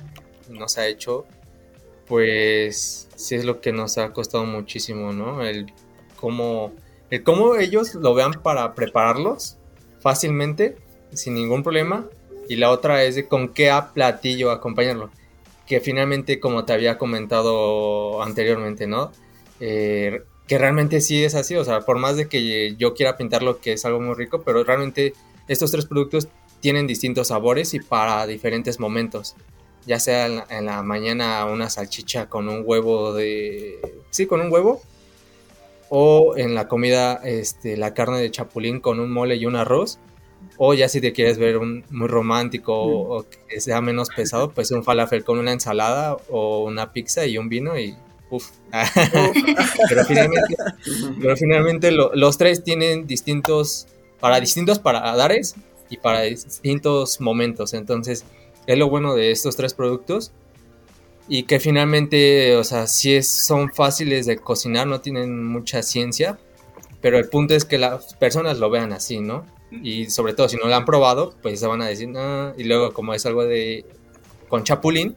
no 0.49 0.69
se 0.69 0.81
ha 0.81 0.87
hecho, 0.87 1.27
pues 2.07 3.09
sí 3.17 3.35
es 3.35 3.45
lo 3.45 3.61
que 3.61 3.73
nos 3.73 3.99
ha 3.99 4.13
costado 4.13 4.45
muchísimo, 4.45 5.13
¿no? 5.13 5.43
El 5.45 5.73
cómo, 6.15 6.73
el 7.11 7.25
cómo 7.25 7.57
ellos 7.57 7.97
lo 7.97 8.15
vean 8.15 8.35
para 8.41 8.73
prepararlos 8.77 9.57
fácilmente, 9.99 10.77
sin 11.13 11.35
ningún 11.35 11.65
problema, 11.65 12.07
y 12.49 12.55
la 12.55 12.71
otra 12.71 13.03
es 13.03 13.17
de 13.17 13.27
con 13.27 13.49
qué 13.49 13.77
platillo 13.93 14.53
acompañarlo 14.53 15.11
que 15.67 15.81
finalmente, 15.81 16.39
como 16.39 16.65
te 16.65 16.73
había 16.73 16.97
comentado 16.97 18.23
anteriormente, 18.23 18.87
¿no? 18.87 19.11
Eh, 19.59 20.23
que 20.51 20.59
realmente 20.59 21.01
sí 21.01 21.23
es 21.23 21.37
así, 21.37 21.55
o 21.55 21.65
sea, 21.65 21.83
por 21.83 21.99
más 21.99 22.17
de 22.17 22.27
que 22.27 22.75
yo 22.75 22.93
quiera 22.93 23.17
pintarlo 23.17 23.61
que 23.61 23.75
es 23.75 23.85
algo 23.85 24.01
muy 24.01 24.17
rico, 24.17 24.43
pero 24.43 24.65
realmente 24.65 25.13
estos 25.47 25.71
tres 25.71 25.87
productos 25.87 26.27
tienen 26.59 26.89
distintos 26.89 27.29
sabores 27.29 27.73
y 27.73 27.79
para 27.79 28.27
diferentes 28.27 28.81
momentos. 28.81 29.37
Ya 29.87 30.01
sea 30.01 30.27
en 30.27 30.67
la, 30.67 30.83
mañana 30.83 31.45
una 31.45 31.71
salchicha 31.71 32.29
con 32.29 32.49
un 32.49 32.65
huevo 32.67 33.15
de... 33.15 33.79
Sí, 34.11 34.27
con 34.27 34.41
un 34.41 34.53
huevo. 34.53 34.83
O 35.89 36.37
en 36.37 36.57
la 36.57 36.67
comida 36.67 37.21
este, 37.23 37.77
la 37.77 37.95
carne 37.95 38.19
de 38.19 38.33
chapulín 38.33 38.81
con 38.81 38.99
un 38.99 39.13
mole 39.13 39.37
y 39.37 39.47
un 39.47 39.55
arroz. 39.55 40.01
O 40.57 40.75
ya 40.75 40.89
si 40.89 41.01
te 41.01 41.13
quieres 41.13 41.39
ver 41.39 41.59
un, 41.59 41.85
muy 41.91 42.09
romántico 42.09 42.75
o 42.75 43.25
que 43.49 43.61
sea 43.61 43.81
menos 43.81 44.09
pesado, 44.09 44.51
pues 44.51 44.73
un 44.73 44.83
falafel 44.83 45.23
con 45.23 45.39
una 45.39 45.53
ensalada 45.53 46.17
o 46.29 46.65
una 46.65 46.93
pizza 46.93 47.25
y 47.25 47.39
un 47.39 47.49
vino 47.49 47.79
y 47.79 47.95
pero 49.89 50.05
finalmente, 50.05 50.57
pero 51.21 51.37
finalmente 51.37 51.91
lo- 51.91 52.13
los 52.15 52.39
tres 52.39 52.63
tienen 52.63 53.07
distintos, 53.07 53.87
para 54.21 54.41
distintos 54.41 54.79
paladares 54.79 55.55
y 55.89 55.97
para 55.99 56.23
distintos 56.23 57.21
momentos. 57.21 57.75
Entonces, 57.75 58.25
es 58.67 58.79
lo 58.79 58.89
bueno 58.89 59.15
de 59.15 59.31
estos 59.31 59.57
tres 59.57 59.75
productos. 59.75 60.33
Y 61.29 61.45
que 61.45 61.61
finalmente, 61.61 62.57
o 62.57 62.65
sea, 62.65 62.87
sí 62.89 63.15
es, 63.15 63.29
son 63.29 63.73
fáciles 63.73 64.27
de 64.27 64.39
cocinar, 64.39 64.87
no 64.87 65.01
tienen 65.01 65.45
mucha 65.47 65.83
ciencia. 65.83 66.39
Pero 67.01 67.19
el 67.19 67.29
punto 67.29 67.55
es 67.55 67.65
que 67.65 67.79
las 67.79 68.15
personas 68.15 68.59
lo 68.59 68.71
vean 68.71 68.93
así, 68.93 69.21
¿no? 69.21 69.47
Y 69.71 70.11
sobre 70.11 70.35
todo 70.35 70.49
si 70.49 70.57
no 70.57 70.67
lo 70.69 70.75
han 70.75 70.85
probado, 70.85 71.35
pues 71.43 71.61
se 71.61 71.67
van 71.67 71.83
a 71.83 71.87
decir, 71.89 72.09
no. 72.09 72.55
Y 72.59 72.65
luego 72.65 72.93
como 72.93 73.15
es 73.15 73.27
algo 73.27 73.45
de 73.45 73.87
con 74.49 74.65
chapulín, 74.65 75.17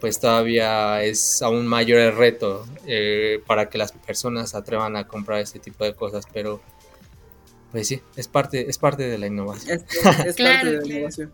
pues 0.00 0.18
todavía 0.20 1.02
es 1.02 1.42
aún 1.42 1.66
mayor 1.66 1.98
el 2.00 2.16
reto 2.16 2.66
eh, 2.86 3.40
para 3.46 3.68
que 3.68 3.78
las 3.78 3.92
personas 3.92 4.50
se 4.50 4.56
atrevan 4.56 4.96
a 4.96 5.06
comprar 5.06 5.40
este 5.40 5.58
tipo 5.58 5.84
de 5.84 5.94
cosas. 5.94 6.24
Pero 6.32 6.60
pues 7.72 7.86
sí, 7.88 8.00
es 8.16 8.26
parte, 8.28 8.68
es 8.68 8.78
parte 8.78 9.04
de 9.08 9.18
la 9.18 9.26
innovación. 9.26 9.78
Es, 9.88 10.04
es- 10.06 10.26
es 10.26 10.34
Claro, 10.36 10.70
parte 10.72 10.88
de 10.88 11.00
la 11.00 11.08
claro. 11.10 11.32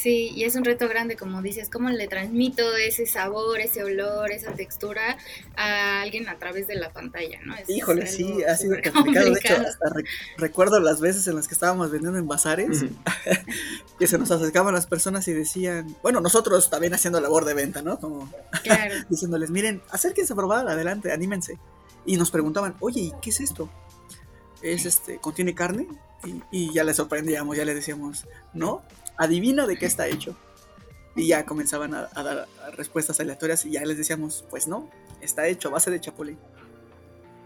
Sí, 0.00 0.30
y 0.34 0.44
es 0.44 0.54
un 0.56 0.64
reto 0.64 0.88
grande, 0.88 1.14
como 1.14 1.42
dices, 1.42 1.68
cómo 1.68 1.90
le 1.90 2.08
transmito 2.08 2.74
ese 2.74 3.04
sabor, 3.04 3.60
ese 3.60 3.84
olor, 3.84 4.30
esa 4.32 4.52
textura 4.52 5.18
a 5.56 6.00
alguien 6.00 6.26
a 6.30 6.38
través 6.38 6.66
de 6.68 6.76
la 6.76 6.90
pantalla, 6.90 7.38
¿no? 7.44 7.54
Es 7.54 7.68
Híjole, 7.68 8.06
sí, 8.06 8.42
ha 8.44 8.56
sido 8.56 8.76
complicado. 8.94 9.26
De 9.30 9.38
hecho, 9.38 9.52
hasta 9.56 9.90
re- 9.90 10.04
recuerdo 10.38 10.80
las 10.80 11.02
veces 11.02 11.26
en 11.28 11.36
las 11.36 11.48
que 11.48 11.52
estábamos 11.52 11.90
vendiendo 11.90 12.18
en 12.18 12.26
bazares, 12.26 12.82
que 13.98 14.06
se 14.06 14.16
nos 14.16 14.30
acercaban 14.30 14.72
las 14.72 14.86
personas 14.86 15.28
y 15.28 15.34
decían, 15.34 15.94
bueno, 16.02 16.22
nosotros 16.22 16.70
también 16.70 16.94
haciendo 16.94 17.20
labor 17.20 17.44
de 17.44 17.52
venta, 17.52 17.82
¿no? 17.82 17.98
Como 17.98 18.32
Claro, 18.62 18.94
diciéndoles, 19.10 19.50
miren, 19.50 19.82
acérquense 19.90 20.32
a 20.32 20.36
probar, 20.36 20.66
adelante, 20.66 21.12
anímense. 21.12 21.58
Y 22.06 22.16
nos 22.16 22.30
preguntaban, 22.30 22.74
oye, 22.80 23.00
¿y 23.00 23.12
qué 23.20 23.28
es 23.28 23.40
esto? 23.40 23.68
¿Es 24.62 24.86
este, 24.86 25.18
contiene 25.18 25.54
carne? 25.54 25.86
Y, 26.24 26.42
y 26.50 26.72
ya 26.72 26.84
les 26.84 26.96
sorprendíamos, 26.96 27.54
ya 27.54 27.66
les 27.66 27.74
decíamos, 27.74 28.26
no, 28.54 28.82
adivina 29.20 29.66
de 29.66 29.76
qué 29.76 29.86
está 29.86 30.08
hecho. 30.08 30.34
Y 31.16 31.26
ya 31.28 31.44
comenzaban 31.44 31.92
a, 31.94 32.08
a 32.14 32.22
dar 32.22 32.48
respuestas 32.76 33.20
aleatorias 33.20 33.64
y 33.64 33.72
ya 33.72 33.84
les 33.84 33.98
decíamos, 33.98 34.44
pues 34.48 34.66
no, 34.68 34.90
está 35.20 35.46
hecho 35.48 35.68
a 35.68 35.72
base 35.72 35.90
de 35.90 36.00
chapulín. 36.00 36.38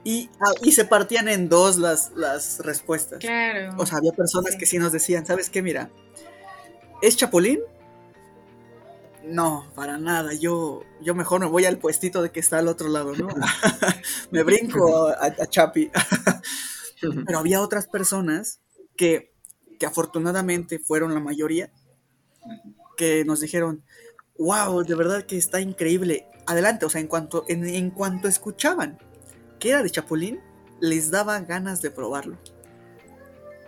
Y, 0.05 0.29
ah, 0.41 0.53
y 0.63 0.73
se 0.73 0.85
partían 0.85 1.29
en 1.29 1.49
dos 1.49 1.79
las, 1.79 2.13
las 2.15 2.61
respuestas. 2.61 3.21
claro. 3.21 3.75
O 3.79 3.87
sea, 3.87 3.99
había 3.99 4.13
personas 4.13 4.53
Sí. 4.53 4.59
que 4.59 4.67
sí 4.67 4.79
nos 4.79 4.93
decían, 4.93 5.25
¿sabes 5.27 5.49
qué? 5.49 5.63
Mira, 5.63 5.91
¿es 7.03 7.17
chapulín? 7.17 7.61
No, 9.25 9.67
para 9.75 9.97
nada. 9.97 10.35
Yo, 10.35 10.83
yo 11.01 11.15
mejor 11.15 11.41
me 11.41 11.47
voy 11.47 11.65
al 11.65 11.79
puestito 11.79 12.21
de 12.23 12.31
que 12.31 12.41
está 12.41 12.59
al 12.59 12.69
otro 12.69 12.89
lado, 12.89 13.15
¿no? 13.17 13.29
me 14.31 14.43
brinco 14.43 15.09
a, 15.09 15.25
a 15.25 15.47
Chapi. 15.47 15.91
Pero 17.27 17.39
había 17.39 17.61
otras 17.63 17.87
personas 17.87 18.61
que, 18.97 19.34
que 19.79 19.87
afortunadamente 19.87 20.79
fueron 20.79 21.15
la 21.15 21.21
mayoría, 21.21 21.71
que 22.97 23.25
nos 23.25 23.41
dijeron, 23.41 23.83
wow, 24.39 24.83
de 24.85 24.95
verdad 24.95 25.25
que 25.25 25.37
está 25.37 25.61
increíble. 25.61 26.27
Adelante, 26.47 26.87
o 26.87 26.91
sea, 26.91 27.01
en 27.01 27.07
cuanto, 27.07 27.45
en, 27.49 27.67
en 27.67 27.91
cuanto 27.91 28.29
escuchaban 28.29 28.99
que 29.59 29.71
era 29.71 29.83
de 29.83 29.91
Chapulín, 29.91 30.41
les 30.81 31.11
daba 31.11 31.41
ganas 31.41 31.81
de 31.81 31.91
probarlo. 31.91 32.39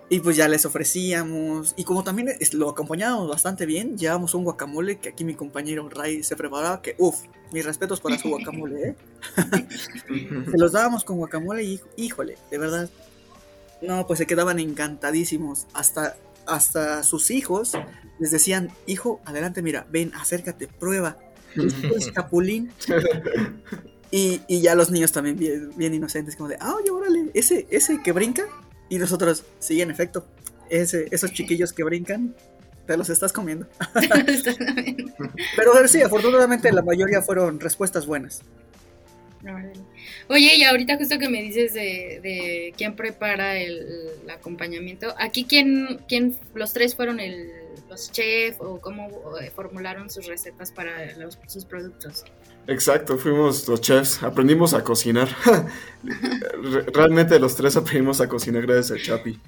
Y 0.08 0.20
pues 0.20 0.36
ya 0.36 0.46
les 0.46 0.64
ofrecíamos, 0.64 1.74
y 1.76 1.82
como 1.82 2.04
también 2.04 2.28
lo 2.52 2.70
acompañábamos 2.70 3.28
bastante 3.28 3.66
bien, 3.66 3.98
llevábamos 3.98 4.34
un 4.34 4.44
guacamole 4.44 5.00
que 5.00 5.08
aquí 5.08 5.24
mi 5.24 5.34
compañero 5.34 5.88
Ray 5.88 6.22
se 6.22 6.36
preparaba, 6.36 6.80
que 6.80 6.94
uff, 6.98 7.22
mis 7.52 7.64
respetos 7.64 8.00
para 8.00 8.16
su 8.16 8.28
guacamole, 8.28 8.90
¿eh? 8.90 8.96
Se 10.50 10.58
los 10.58 10.72
dábamos 10.72 11.02
con 11.02 11.16
guacamole 11.16 11.64
y 11.64 11.80
híjole, 11.96 12.38
de 12.50 12.58
verdad. 12.58 12.90
No, 13.82 14.06
pues 14.06 14.18
se 14.18 14.26
quedaban 14.26 14.58
encantadísimos. 14.58 15.66
Hasta, 15.74 16.16
hasta 16.46 17.02
sus 17.02 17.30
hijos 17.30 17.72
les 18.18 18.30
decían, 18.30 18.70
hijo, 18.86 19.20
adelante, 19.24 19.62
mira, 19.62 19.86
ven, 19.90 20.12
acércate, 20.14 20.66
prueba. 20.66 21.18
Esto 21.54 21.86
es 21.96 22.12
chapulín. 22.12 22.72
Y, 24.10 24.40
y 24.46 24.60
ya 24.60 24.74
los 24.74 24.90
niños 24.90 25.12
también 25.12 25.36
bien, 25.36 25.70
bien 25.76 25.94
inocentes, 25.94 26.36
como 26.36 26.48
de, 26.48 26.56
ah, 26.60 26.74
oye, 26.74 26.90
órale, 26.90 27.30
ese, 27.34 27.66
ese 27.70 28.02
que 28.02 28.12
brinca. 28.12 28.44
Y 28.88 28.98
nosotros, 28.98 29.44
sí, 29.58 29.80
en 29.80 29.90
efecto, 29.90 30.26
ese, 30.70 31.08
esos 31.10 31.32
chiquillos 31.32 31.72
que 31.72 31.82
brincan, 31.82 32.34
te 32.86 32.96
los 32.96 33.10
estás 33.10 33.32
comiendo. 33.32 33.66
Pero 35.56 35.88
sí, 35.88 36.02
afortunadamente 36.02 36.72
la 36.72 36.82
mayoría 36.82 37.20
fueron 37.20 37.58
respuestas 37.58 38.06
buenas. 38.06 38.42
Oye, 40.28 40.56
y 40.56 40.64
ahorita 40.64 40.96
justo 40.96 41.18
que 41.18 41.28
me 41.28 41.42
dices 41.42 41.72
de, 41.72 42.20
de 42.22 42.74
quién 42.76 42.96
prepara 42.96 43.58
el, 43.58 44.10
acompañamiento, 44.28 45.14
aquí 45.18 45.44
quién, 45.44 46.00
quién, 46.08 46.36
los 46.54 46.72
tres 46.72 46.96
fueron 46.96 47.20
el, 47.20 47.48
los 47.88 48.10
chefs 48.10 48.58
o 48.60 48.80
cómo 48.80 49.08
eh, 49.40 49.50
formularon 49.54 50.10
sus 50.10 50.26
recetas 50.26 50.72
para 50.72 50.92
sus 51.46 51.64
productos. 51.64 52.24
Exacto, 52.66 53.16
fuimos 53.16 53.68
los 53.68 53.80
chefs, 53.80 54.22
aprendimos 54.22 54.74
a 54.74 54.82
cocinar. 54.82 55.28
Realmente 56.92 57.38
los 57.38 57.54
tres 57.54 57.76
aprendimos 57.76 58.20
a 58.20 58.28
cocinar 58.28 58.66
gracias 58.66 58.98
a 58.98 59.02
Chapi. 59.02 59.40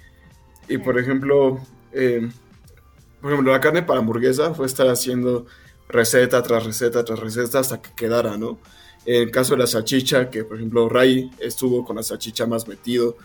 Y 0.69 0.79
por 0.79 0.99
ejemplo, 0.99 1.61
eh, 1.93 2.29
por 3.21 3.33
ejemplo, 3.33 3.53
la 3.53 3.61
carne 3.61 3.83
para 3.83 3.99
hamburguesa 3.99 4.55
fue 4.55 4.67
estar 4.67 4.87
haciendo 4.87 5.47
receta 5.89 6.43
tras 6.43 6.65
receta 6.65 7.05
tras 7.05 7.19
receta 7.19 7.59
hasta 7.59 7.83
que 7.83 7.91
quedara, 7.97 8.37
¿no? 8.37 8.59
En 9.07 9.23
el 9.23 9.31
caso 9.31 9.55
de 9.55 9.61
la 9.61 9.67
salchicha, 9.67 10.29
que 10.31 10.45
por 10.45 10.57
ejemplo 10.57 10.89
Ray 10.89 11.31
estuvo 11.39 11.85
con 11.85 11.97
la 11.97 12.03
salchicha 12.03 12.47
más 12.47 12.69
metido, 12.69 13.17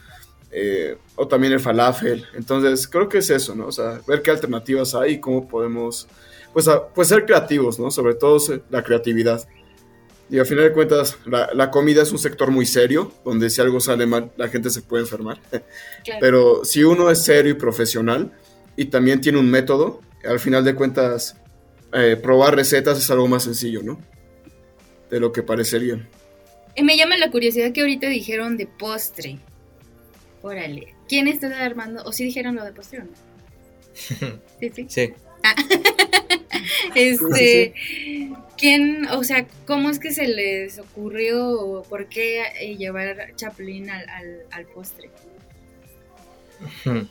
eh, 0.55 0.97
o 1.15 1.27
también 1.27 1.53
el 1.53 1.59
falafel. 1.59 2.25
Entonces, 2.35 2.87
creo 2.87 3.09
que 3.09 3.17
es 3.17 3.29
eso, 3.31 3.55
¿no? 3.55 3.67
O 3.67 3.71
sea, 3.71 4.01
ver 4.07 4.21
qué 4.21 4.29
alternativas 4.29 4.93
hay 4.93 5.13
y 5.13 5.19
cómo 5.19 5.47
podemos, 5.47 6.07
pues, 6.53 6.69
pues 6.93 7.07
ser 7.07 7.25
creativos, 7.25 7.79
¿no? 7.79 7.89
Sobre 7.89 8.13
todo 8.13 8.37
la 8.69 8.83
creatividad. 8.83 9.47
Y 10.29 10.37
al 10.37 10.45
final 10.45 10.65
de 10.65 10.73
cuentas, 10.73 11.17
la, 11.25 11.71
comida 11.71 12.03
es 12.03 12.11
un 12.11 12.19
sector 12.19 12.51
muy 12.51 12.67
serio, 12.67 13.11
donde 13.25 13.49
si 13.49 13.61
algo 13.61 13.79
sale 13.79 14.05
mal, 14.05 14.31
la 14.37 14.47
gente 14.47 14.69
se 14.69 14.83
puede 14.83 15.03
enfermar. 15.03 15.39
Pero 16.19 16.63
si 16.63 16.83
uno 16.83 17.09
es 17.09 17.23
serio 17.23 17.51
y 17.51 17.55
profesional 17.55 18.31
y 18.75 18.85
también 18.85 19.21
tiene 19.21 19.39
un 19.39 19.49
método, 19.49 20.01
al 20.23 20.39
final 20.39 20.63
de 20.63 20.75
cuentas, 20.75 21.35
eh, 21.93 22.15
probar 22.21 22.55
recetas 22.55 22.99
es 22.99 23.09
algo 23.09 23.27
más 23.27 23.43
sencillo, 23.43 23.81
¿no? 23.83 23.99
De 25.13 25.19
lo 25.19 25.31
que 25.31 25.43
parecería. 25.43 26.09
Y 26.75 26.81
me 26.81 26.97
llama 26.97 27.17
la 27.17 27.29
curiosidad 27.29 27.71
que 27.71 27.81
ahorita 27.81 28.07
dijeron 28.07 28.57
de 28.57 28.65
postre. 28.65 29.37
Órale. 30.41 30.95
¿Quién 31.07 31.27
está 31.27 31.63
armando? 31.63 32.03
¿O 32.03 32.11
sí 32.11 32.23
dijeron 32.23 32.55
lo 32.55 32.65
de 32.65 32.73
postre 32.73 33.01
o 33.01 33.03
no? 33.03 33.11
sí, 34.59 34.71
sí. 34.73 34.85
Sí. 34.89 35.13
Ah. 35.43 35.53
este, 36.95 37.75
¿quién, 38.57 39.07
o 39.09 39.23
sea, 39.23 39.45
cómo 39.67 39.91
es 39.91 39.99
que 39.99 40.11
se 40.11 40.27
les 40.27 40.79
ocurrió 40.79 41.47
o 41.59 41.83
por 41.83 42.07
qué 42.07 42.41
eh, 42.59 42.75
llevar 42.75 43.35
chapulín 43.35 43.91
al, 43.91 44.47
al 44.49 44.65
postre? 44.65 45.11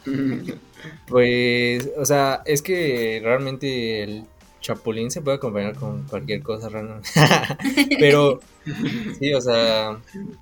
Pues, 1.07 1.89
o 1.97 2.05
sea, 2.05 2.43
es 2.45 2.61
que 2.61 3.21
realmente 3.23 4.03
el 4.03 4.25
chapulín 4.63 5.11
se 5.11 5.21
puede 5.21 5.37
acompañar 5.37 5.75
con 5.75 6.05
cualquier 6.05 6.43
cosa 6.43 6.71
random. 6.71 7.03
Pero 7.99 8.41
sí, 9.19 9.35
o 9.35 9.41
sea, 9.41 9.99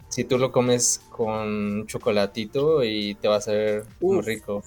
si 0.09 0.23
tú 0.25 0.39
lo 0.39 0.53
comes 0.53 1.00
con 1.11 1.31
un 1.31 1.87
chocolatito 1.87 2.85
y 2.85 3.17
te 3.17 3.27
va 3.27 3.37
a 3.37 3.41
ser 3.41 3.85
muy 4.00 4.21
rico. 4.21 4.62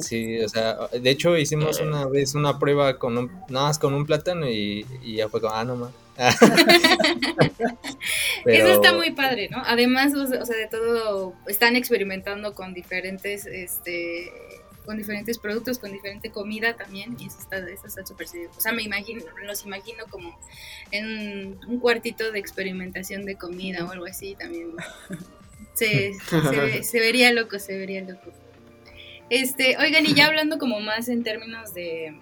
Sí, 0.00 0.38
o 0.38 0.48
sea, 0.48 0.76
de 0.92 1.10
hecho 1.10 1.36
hicimos 1.38 1.80
una 1.80 2.06
vez 2.06 2.34
una 2.34 2.58
prueba 2.58 2.98
con 2.98 3.16
un, 3.16 3.30
nada 3.48 3.68
más 3.68 3.78
con 3.78 3.94
un 3.94 4.04
plátano 4.04 4.48
y, 4.48 4.86
ya 5.02 5.28
fue 5.28 5.40
como, 5.40 5.54
ah, 5.54 5.64
no 5.64 5.76
más. 5.76 5.92
Eso 8.44 8.66
está 8.66 8.92
muy 8.92 9.12
padre, 9.12 9.48
¿no? 9.50 9.62
Además, 9.64 10.12
o 10.14 10.26
sea, 10.26 10.56
de 10.56 10.66
todo, 10.70 11.32
están 11.46 11.76
experimentando 11.76 12.52
con 12.52 12.74
diferentes, 12.74 13.46
este, 13.46 14.30
con 14.84 14.96
diferentes 14.96 15.38
productos, 15.38 15.78
con 15.78 15.92
diferente 15.92 16.30
comida 16.30 16.76
también, 16.76 17.16
y 17.18 17.26
eso 17.26 17.38
está 17.38 17.58
eso 17.58 17.86
está 17.86 18.04
súper 18.06 18.28
serio. 18.28 18.50
O 18.56 18.60
sea, 18.60 18.72
me 18.72 18.82
imagino, 18.82 19.22
los 19.44 19.64
imagino 19.64 20.04
como 20.10 20.38
en 20.90 21.58
un 21.66 21.78
cuartito 21.80 22.32
de 22.32 22.38
experimentación 22.38 23.24
de 23.24 23.36
comida 23.36 23.84
o 23.84 23.90
algo 23.90 24.06
así 24.06 24.34
también. 24.34 24.72
Se, 25.74 26.12
se, 26.82 27.00
vería 27.00 27.32
loco, 27.32 27.58
se 27.58 27.78
vería 27.78 28.02
loco. 28.02 28.32
Este, 29.30 29.76
oigan, 29.78 30.04
y 30.04 30.14
ya 30.14 30.26
hablando 30.26 30.58
como 30.58 30.80
más 30.80 31.08
en 31.08 31.22
términos 31.22 31.72
de, 31.72 32.18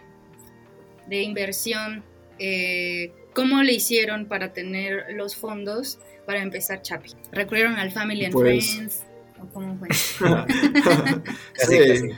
de 1.07 1.23
inversión, 1.23 2.05
eh, 2.39 3.13
¿cómo 3.35 3.63
le 3.63 3.73
hicieron 3.73 4.27
para 4.27 4.53
tener 4.53 5.07
los 5.15 5.35
fondos 5.35 5.99
para 6.27 6.43
empezar 6.43 6.83
Chapi? 6.83 7.11
¿Recurrieron 7.33 7.77
al 7.77 7.91
Family 7.91 8.27
and 8.27 8.35
pues 8.35 8.75
Friends? 8.75 9.05
¿O 9.41 9.47
cómo 9.47 9.79
fue? 9.79 9.89
sí. 11.55 12.11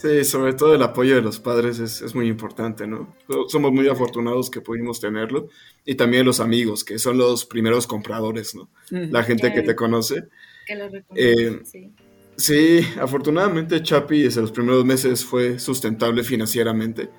Sí, 0.00 0.24
sobre 0.24 0.54
todo 0.54 0.74
el 0.74 0.82
apoyo 0.82 1.16
de 1.16 1.20
los 1.20 1.38
padres 1.38 1.78
es, 1.78 2.14
muy 2.14 2.26
importante, 2.26 2.86
¿no? 2.86 3.14
Somos 3.48 3.70
muy 3.70 3.86
afortunados 3.86 4.48
que 4.48 4.62
pudimos 4.62 4.98
tenerlo. 4.98 5.48
Y 5.84 5.94
también 5.96 6.24
los 6.24 6.40
amigos, 6.40 6.84
que 6.84 6.98
son 6.98 7.18
los 7.18 7.44
primeros 7.44 7.86
compradores, 7.86 8.54
¿no? 8.54 8.70
La 8.90 9.22
gente 9.22 9.52
que 9.52 9.60
te 9.60 9.76
conoce. 9.76 10.24
Que 10.66 10.74
lo 10.76 10.86
eh, 11.14 11.60
sí. 11.64 11.92
Sí, 12.40 12.80
afortunadamente 12.98 13.82
Chapi 13.82 14.22
desde 14.22 14.40
los 14.40 14.52
primeros 14.52 14.86
meses 14.86 15.22
fue 15.22 15.58
sustentable 15.58 16.24
financieramente. 16.24 17.10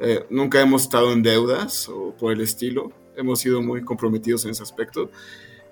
Eh, 0.00 0.24
nunca 0.28 0.60
hemos 0.60 0.82
estado 0.82 1.12
en 1.12 1.22
deudas 1.22 1.88
o 1.88 2.16
por 2.16 2.32
el 2.32 2.40
estilo. 2.40 2.90
Hemos 3.16 3.38
sido 3.38 3.62
muy 3.62 3.82
comprometidos 3.82 4.44
en 4.44 4.50
ese 4.50 4.64
aspecto. 4.64 5.12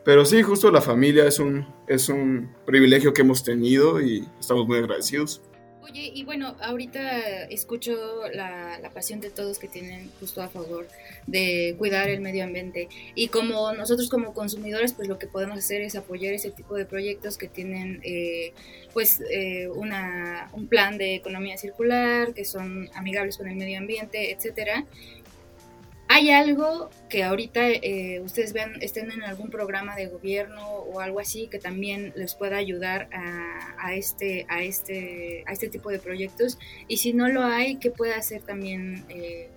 Pero 0.05 0.25
sí, 0.25 0.43
justo 0.43 0.71
la 0.71 0.81
familia 0.81 1.27
es 1.27 1.41
un, 1.41 1.67
es 1.89 2.09
un 2.09 2.55
privilegio 2.65 3.13
que 3.13 3.23
hemos 3.23 3.43
tenido 3.43 4.01
y 4.01 4.25
estamos 4.39 4.69
muy 4.69 4.79
agradecidos. 4.79 5.43
Oye, 5.87 6.11
y 6.15 6.25
bueno, 6.25 6.57
ahorita 6.63 7.43
escucho 7.45 8.23
la, 8.33 8.91
pasión 8.95 9.21
de 9.21 9.29
todos 9.29 9.59
que 9.59 9.69
tienen 9.69 10.11
justo 10.19 10.41
a 10.41 10.49
favor 10.49 10.89
de 11.27 11.75
cuidar 11.77 12.09
el 12.09 12.23
medio 12.23 12.45
ambiente. 12.45 12.89
Y 13.15 13.29
como 13.29 13.71
nosotros 13.75 14.09
como 14.09 14.33
consumidores, 14.33 14.95
pues 14.95 15.09
lo 15.09 15.19
que 15.19 15.27
podemos 15.27 15.59
hacer 15.59 15.83
es 15.83 15.95
apoyar 15.95 16.33
ese 16.33 16.51
tipo 16.51 16.75
de 16.75 16.87
proyectos 16.87 17.37
que 17.37 17.49
tienen 17.49 18.01
eh, 18.03 18.55
pues 18.95 19.21
eh, 19.31 19.69
una, 19.69 20.49
un 20.55 20.69
plan 20.69 20.97
de 20.97 21.17
economía 21.17 21.59
circular, 21.59 22.33
que 22.33 22.47
son 22.47 22.89
amigables 22.95 23.37
con 23.37 23.47
el 23.49 23.57
medio 23.57 23.77
ambiente, 23.77 24.33
etcétera. 24.33 24.87
¿Hay 26.09 26.31
algo 26.31 26.91
que 27.09 27.25
ahorita 27.25 27.67
eh, 27.69 28.21
ustedes 28.21 28.53
vean, 28.53 28.75
estén 28.83 29.11
en 29.11 29.23
algún 29.23 29.51
programa 29.51 29.97
de 29.97 30.07
gobierno 30.07 30.69
o 30.69 31.01
algo 31.01 31.19
así 31.19 31.49
que 31.49 31.59
también 31.59 32.13
les 32.15 32.35
pueda 32.35 32.57
ayudar 32.57 33.09
a, 33.13 33.95
este, 33.95 34.47
a, 34.49 34.63
este, 34.63 35.45
a 35.47 35.53
este 35.53 35.69
tipo 35.69 35.91
de 35.91 35.99
proyectos? 35.99 36.59
Y 36.89 36.99
si 36.99 37.15
no 37.15 37.29
lo 37.29 37.43
hay, 37.43 37.77
¿qué 37.77 37.91
puede 37.91 38.15
hacer 38.15 38.43
también 38.43 39.07
eh, 39.09 39.49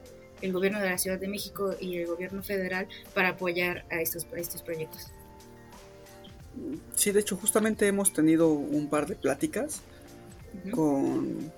el 0.42 0.54
gobierno 0.54 0.80
de 0.80 0.90
la 0.90 0.98
Ciudad 0.98 1.20
de 1.20 1.28
México 1.28 1.76
y 1.80 1.98
el 1.98 2.08
gobierno 2.08 2.42
federal 2.42 2.88
para 3.14 3.30
apoyar 3.30 3.86
a 3.92 4.02
estos, 4.02 4.26
estos 4.36 4.62
proyectos? 4.62 5.12
Sí, 6.96 7.12
de 7.12 7.20
hecho, 7.20 7.36
justamente 7.36 7.88
hemos 7.88 8.14
tenido 8.14 8.50
un 8.50 8.90
par 8.90 9.06
de 9.06 9.16
pláticas 9.16 9.82
con, 10.72 11.52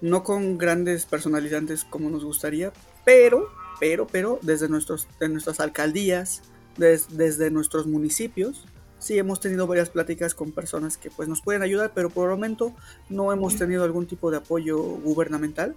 no 0.00 0.22
con 0.22 0.58
grandes 0.58 1.06
personalidades 1.06 1.84
como 1.84 2.10
nos 2.10 2.24
gustaría, 2.24 2.72
pero 3.04 3.48
pero, 3.80 4.06
pero 4.06 4.38
desde 4.42 4.68
nuestros, 4.68 5.08
de 5.20 5.28
nuestras 5.28 5.60
alcaldías, 5.60 6.42
desde 6.76 7.50
nuestros 7.50 7.86
municipios, 7.86 8.64
sí 8.98 9.18
hemos 9.18 9.40
tenido 9.40 9.66
varias 9.66 9.90
pláticas 9.90 10.34
con 10.34 10.52
personas 10.52 10.96
que 10.96 11.10
pues 11.10 11.28
nos 11.28 11.42
pueden 11.42 11.62
ayudar, 11.62 11.92
pero 11.94 12.10
por 12.10 12.30
el 12.30 12.36
momento 12.36 12.74
no 13.08 13.32
hemos 13.32 13.56
tenido 13.56 13.84
algún 13.84 14.06
tipo 14.06 14.30
de 14.30 14.38
apoyo 14.38 14.78
gubernamental. 14.78 15.74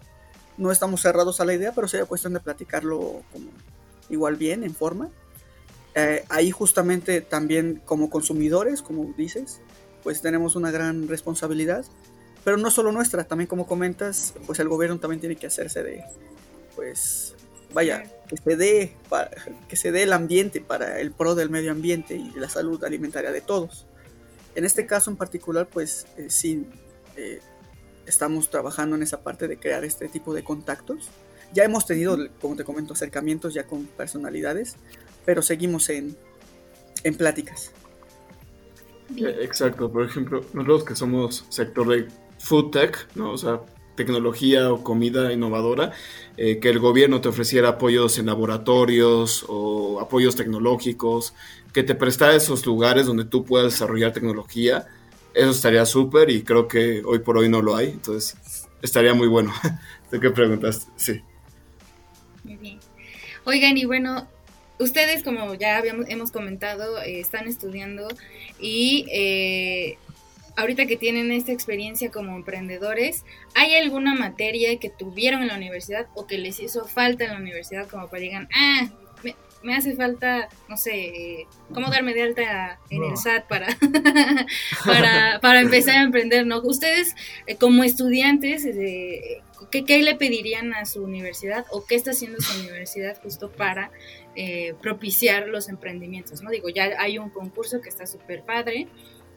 No 0.57 0.71
estamos 0.71 1.01
cerrados 1.01 1.39
a 1.39 1.45
la 1.45 1.53
idea, 1.53 1.71
pero 1.73 1.87
sería 1.87 2.05
cuestión 2.05 2.33
de 2.33 2.39
platicarlo 2.39 3.21
como 3.31 3.49
igual 4.09 4.37
bien, 4.37 4.63
en 4.63 4.73
forma. 4.73 5.09
Eh, 5.93 6.23
ahí 6.29 6.51
justamente 6.51 7.21
también 7.21 7.81
como 7.85 8.09
consumidores, 8.09 8.81
como 8.81 9.13
dices, 9.17 9.61
pues 10.03 10.21
tenemos 10.21 10.55
una 10.55 10.71
gran 10.71 11.07
responsabilidad, 11.07 11.85
pero 12.47 12.55
no 12.55 12.71
solo 12.71 12.93
nuestra, 12.93 13.25
también 13.25 13.49
como 13.49 13.67
comentas, 13.67 14.33
pues 14.45 14.59
el 14.59 14.69
gobierno 14.69 14.97
también 14.99 15.19
tiene 15.19 15.35
que 15.35 15.47
hacerse 15.47 15.83
de, 15.83 16.05
pues, 16.77 17.35
vaya, 17.73 18.05
que 18.25 18.37
se 18.37 18.55
dé 18.55 18.95
que 19.67 19.75
se 19.75 19.91
dé 19.91 20.03
el 20.03 20.13
ambiente 20.13 20.61
para 20.61 21.01
el 21.01 21.11
pro 21.11 21.35
del 21.35 21.49
medio 21.49 21.73
ambiente 21.73 22.15
y 22.15 22.31
la 22.39 22.47
salud 22.47 22.81
alimentaria 22.85 23.33
de 23.33 23.41
todos. 23.41 23.85
En 24.55 24.63
este 24.63 24.85
caso 24.85 25.11
en 25.11 25.17
particular, 25.17 25.67
pues 25.67 26.07
eh, 26.15 26.27
sí 26.29 26.65
eh, 27.17 27.41
estamos 28.05 28.49
trabajando 28.49 28.95
en 28.95 29.03
esa 29.03 29.23
parte 29.23 29.49
de 29.49 29.59
crear 29.59 29.83
este 29.83 30.07
tipo 30.07 30.33
de 30.33 30.45
contactos. 30.45 31.09
Ya 31.51 31.65
hemos 31.65 31.85
tenido, 31.85 32.17
como 32.39 32.55
te 32.55 32.63
comento, 32.63 32.93
acercamientos 32.93 33.55
ya 33.55 33.67
con 33.67 33.87
personalidades, 33.87 34.77
pero 35.25 35.41
seguimos 35.41 35.89
en, 35.89 36.15
en 37.03 37.13
pláticas. 37.13 37.73
Eh, 39.17 39.39
exacto, 39.41 39.91
por 39.91 40.05
ejemplo, 40.05 40.45
nosotros 40.53 40.85
que 40.85 40.95
somos 40.95 41.45
sector 41.49 41.89
de 41.89 42.07
food 42.39 42.71
tech, 42.71 43.07
¿no? 43.15 43.31
O 43.31 43.37
sea, 43.37 43.61
tecnología 43.95 44.71
o 44.71 44.83
comida 44.83 45.33
innovadora, 45.33 45.91
eh, 46.37 46.59
que 46.59 46.69
el 46.69 46.79
gobierno 46.79 47.19
te 47.19 47.29
ofreciera 47.29 47.69
apoyos 47.69 48.17
en 48.19 48.27
laboratorios 48.27 49.45
o 49.47 49.99
apoyos 49.99 50.35
tecnológicos, 50.35 51.33
que 51.73 51.83
te 51.83 51.95
prestara 51.95 52.35
esos 52.35 52.65
lugares 52.65 53.05
donde 53.05 53.25
tú 53.25 53.43
puedas 53.43 53.73
desarrollar 53.73 54.13
tecnología, 54.13 54.87
eso 55.33 55.51
estaría 55.51 55.85
súper 55.85 56.29
y 56.29 56.43
creo 56.43 56.67
que 56.67 57.03
hoy 57.05 57.19
por 57.19 57.37
hoy 57.37 57.49
no 57.49 57.61
lo 57.61 57.75
hay, 57.75 57.89
entonces 57.89 58.67
estaría 58.81 59.13
muy 59.13 59.27
bueno. 59.27 59.53
¿De 60.11 60.19
qué 60.19 60.31
preguntas? 60.31 60.87
Sí. 60.95 61.21
Muy 62.43 62.55
bien. 62.55 62.79
Oigan, 63.43 63.77
y 63.77 63.85
bueno, 63.85 64.27
ustedes, 64.79 65.23
como 65.23 65.53
ya 65.53 65.77
habíamos, 65.77 66.05
hemos 66.09 66.31
comentado, 66.31 67.01
eh, 67.01 67.19
están 67.19 67.47
estudiando 67.47 68.07
y 68.59 69.05
eh, 69.11 69.97
ahorita 70.57 70.87
que 70.87 70.97
tienen 70.97 71.31
esta 71.31 71.53
experiencia 71.53 72.11
como 72.11 72.35
emprendedores, 72.35 73.23
¿hay 73.53 73.75
alguna 73.75 74.15
materia 74.15 74.77
que 74.79 74.89
tuvieron 74.89 75.43
en 75.43 75.47
la 75.47 75.55
universidad 75.55 76.07
o 76.15 76.27
que 76.27 76.39
les 76.39 76.59
hizo 76.59 76.85
falta 76.85 77.23
en 77.23 77.31
la 77.31 77.37
universidad 77.37 77.87
como 77.87 78.09
para 78.09 78.21
digan, 78.21 78.49
ah, 78.53 78.89
me, 79.63 79.75
hace 79.75 79.95
falta, 79.95 80.49
no 80.67 80.77
sé, 80.77 80.95
eh, 80.95 81.47
cómo 81.73 81.89
darme 81.89 82.13
de 82.13 82.23
alta 82.23 82.79
en 82.89 83.03
el 83.03 83.17
SAT 83.17 83.47
para, 83.47 83.67
para, 84.85 85.39
para, 85.41 85.61
empezar 85.61 85.97
a 85.97 86.03
emprender, 86.03 86.45
¿no? 86.45 86.61
Ustedes 86.61 87.15
como 87.59 87.83
estudiantes, 87.83 88.63
¿qué, 88.63 89.83
¿qué 89.85 90.01
le 90.01 90.15
pedirían 90.15 90.73
a 90.73 90.85
su 90.85 91.03
universidad 91.03 91.65
o 91.71 91.85
qué 91.85 91.95
está 91.95 92.11
haciendo 92.11 92.39
su 92.39 92.59
universidad 92.59 93.19
justo 93.21 93.51
para 93.51 93.91
eh, 94.39 94.75
propiciar 94.83 95.47
los 95.47 95.67
emprendimientos, 95.67 96.43
¿no? 96.43 96.51
Digo, 96.51 96.69
ya 96.69 96.91
hay 96.99 97.17
un 97.17 97.31
concurso 97.31 97.81
que 97.81 97.89
está 97.89 98.05
súper 98.05 98.43
padre, 98.43 98.87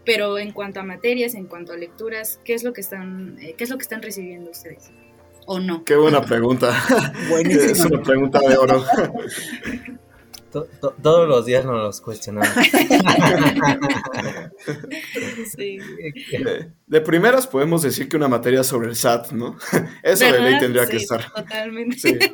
pero 0.05 0.39
en 0.39 0.53
cuanto 0.53 0.81
a 0.81 0.83
materias, 0.83 1.35
en 1.35 1.47
cuanto 1.47 1.73
a 1.73 1.77
lecturas, 1.77 2.41
¿qué 2.45 2.55
es 2.55 2.65
lo 2.65 2.73
que 2.73 2.81
están, 2.81 3.37
eh, 3.41 3.55
qué 3.57 3.65
es 3.65 3.71
lo 3.71 3.77
que 3.77 3.83
están 3.83 4.03
recibiendo 4.03 4.51
ustedes? 4.51 4.91
¿O 5.47 5.59
no? 5.59 5.85
Qué 5.85 5.97
buena 5.97 6.23
pregunta. 6.23 6.75
es 7.45 7.81
una 7.81 8.03
pregunta 8.03 8.41
de 8.41 8.57
oro. 8.57 8.85
todos 11.03 11.29
los 11.29 11.47
días 11.47 11.65
nos 11.65 11.75
los 11.75 12.01
cuestionamos. 12.01 12.55
de, 16.87 17.01
primeras 17.01 17.47
podemos 17.47 17.83
decir 17.83 18.09
que 18.09 18.17
una 18.17 18.29
materia 18.29 18.65
sobre 18.65 18.89
el 18.89 18.97
SAT, 18.97 19.33
¿no? 19.33 19.57
Eso 20.03 20.25
de 20.25 20.41
ley 20.41 20.59
tendría 20.59 20.87
que 20.87 20.97
estar. 20.97 21.33
Totalmente. 21.33 22.33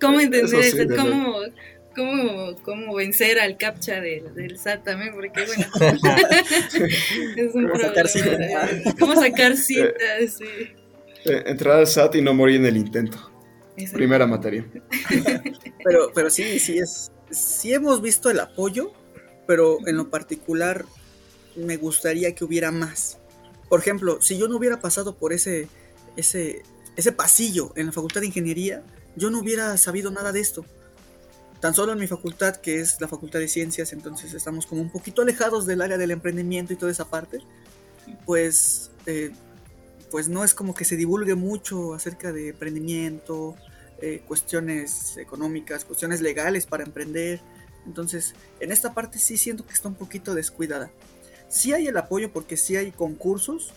¿Cómo 0.00 0.20
entender 0.20 0.64
eso? 0.64 0.78
¿Cómo, 0.96 1.40
cómo, 1.98 2.56
cómo 2.62 2.94
vencer 2.94 3.38
al 3.40 3.56
captcha 3.56 4.00
del, 4.00 4.32
del 4.34 4.58
SAT 4.58 4.84
también, 4.84 5.12
porque 5.12 5.44
bueno, 5.44 5.66
es 7.36 7.54
un 7.54 7.68
¿Cómo 7.68 7.80
Sacar 7.80 8.08
cita? 8.08 8.38
¿Cómo 8.98 9.14
sacar 9.14 9.56
citas? 9.56 10.38
Sí. 10.38 10.44
Eh, 11.24 11.42
entrar 11.46 11.78
al 11.78 11.86
SAT 11.86 12.16
y 12.16 12.22
no 12.22 12.32
morir 12.32 12.56
en 12.56 12.66
el 12.66 12.76
intento. 12.76 13.30
Primera 13.92 14.26
materia. 14.26 14.66
Pero, 15.84 16.10
pero 16.12 16.28
sí, 16.28 16.58
sí 16.58 16.78
es, 16.78 17.12
sí 17.30 17.72
hemos 17.72 18.02
visto 18.02 18.28
el 18.28 18.40
apoyo, 18.40 18.92
pero 19.46 19.78
en 19.86 19.96
lo 19.96 20.10
particular 20.10 20.84
me 21.56 21.76
gustaría 21.76 22.34
que 22.34 22.44
hubiera 22.44 22.72
más. 22.72 23.18
Por 23.68 23.80
ejemplo, 23.80 24.20
si 24.20 24.36
yo 24.36 24.48
no 24.48 24.56
hubiera 24.56 24.80
pasado 24.80 25.16
por 25.16 25.32
ese, 25.32 25.68
ese, 26.16 26.62
ese 26.96 27.12
pasillo 27.12 27.72
en 27.76 27.86
la 27.86 27.92
Facultad 27.92 28.20
de 28.20 28.26
Ingeniería, 28.26 28.82
yo 29.16 29.30
no 29.30 29.38
hubiera 29.38 29.78
sabido 29.78 30.10
nada 30.10 30.32
de 30.32 30.40
esto 30.40 30.66
tan 31.60 31.74
solo 31.74 31.92
en 31.92 31.98
mi 31.98 32.06
facultad, 32.06 32.56
que 32.56 32.80
es 32.80 33.00
la 33.00 33.08
Facultad 33.08 33.40
de 33.40 33.48
Ciencias, 33.48 33.92
entonces 33.92 34.32
estamos 34.34 34.66
como 34.66 34.80
un 34.80 34.90
poquito 34.90 35.22
alejados 35.22 35.66
del 35.66 35.80
área 35.80 35.98
del 35.98 36.10
emprendimiento 36.10 36.72
y 36.72 36.76
toda 36.76 36.92
esa 36.92 37.06
parte, 37.06 37.40
pues, 38.24 38.90
eh, 39.06 39.32
pues 40.10 40.28
no 40.28 40.44
es 40.44 40.54
como 40.54 40.74
que 40.74 40.84
se 40.84 40.96
divulgue 40.96 41.34
mucho 41.34 41.94
acerca 41.94 42.32
de 42.32 42.50
emprendimiento, 42.50 43.56
eh, 44.00 44.22
cuestiones 44.26 45.16
económicas, 45.16 45.84
cuestiones 45.84 46.20
legales 46.20 46.66
para 46.66 46.84
emprender. 46.84 47.40
Entonces, 47.84 48.34
en 48.60 48.70
esta 48.70 48.94
parte 48.94 49.18
sí 49.18 49.36
siento 49.36 49.66
que 49.66 49.72
está 49.72 49.88
un 49.88 49.96
poquito 49.96 50.34
descuidada. 50.34 50.90
Sí 51.48 51.72
hay 51.72 51.88
el 51.88 51.96
apoyo 51.96 52.32
porque 52.32 52.56
sí 52.56 52.76
hay 52.76 52.92
concursos, 52.92 53.72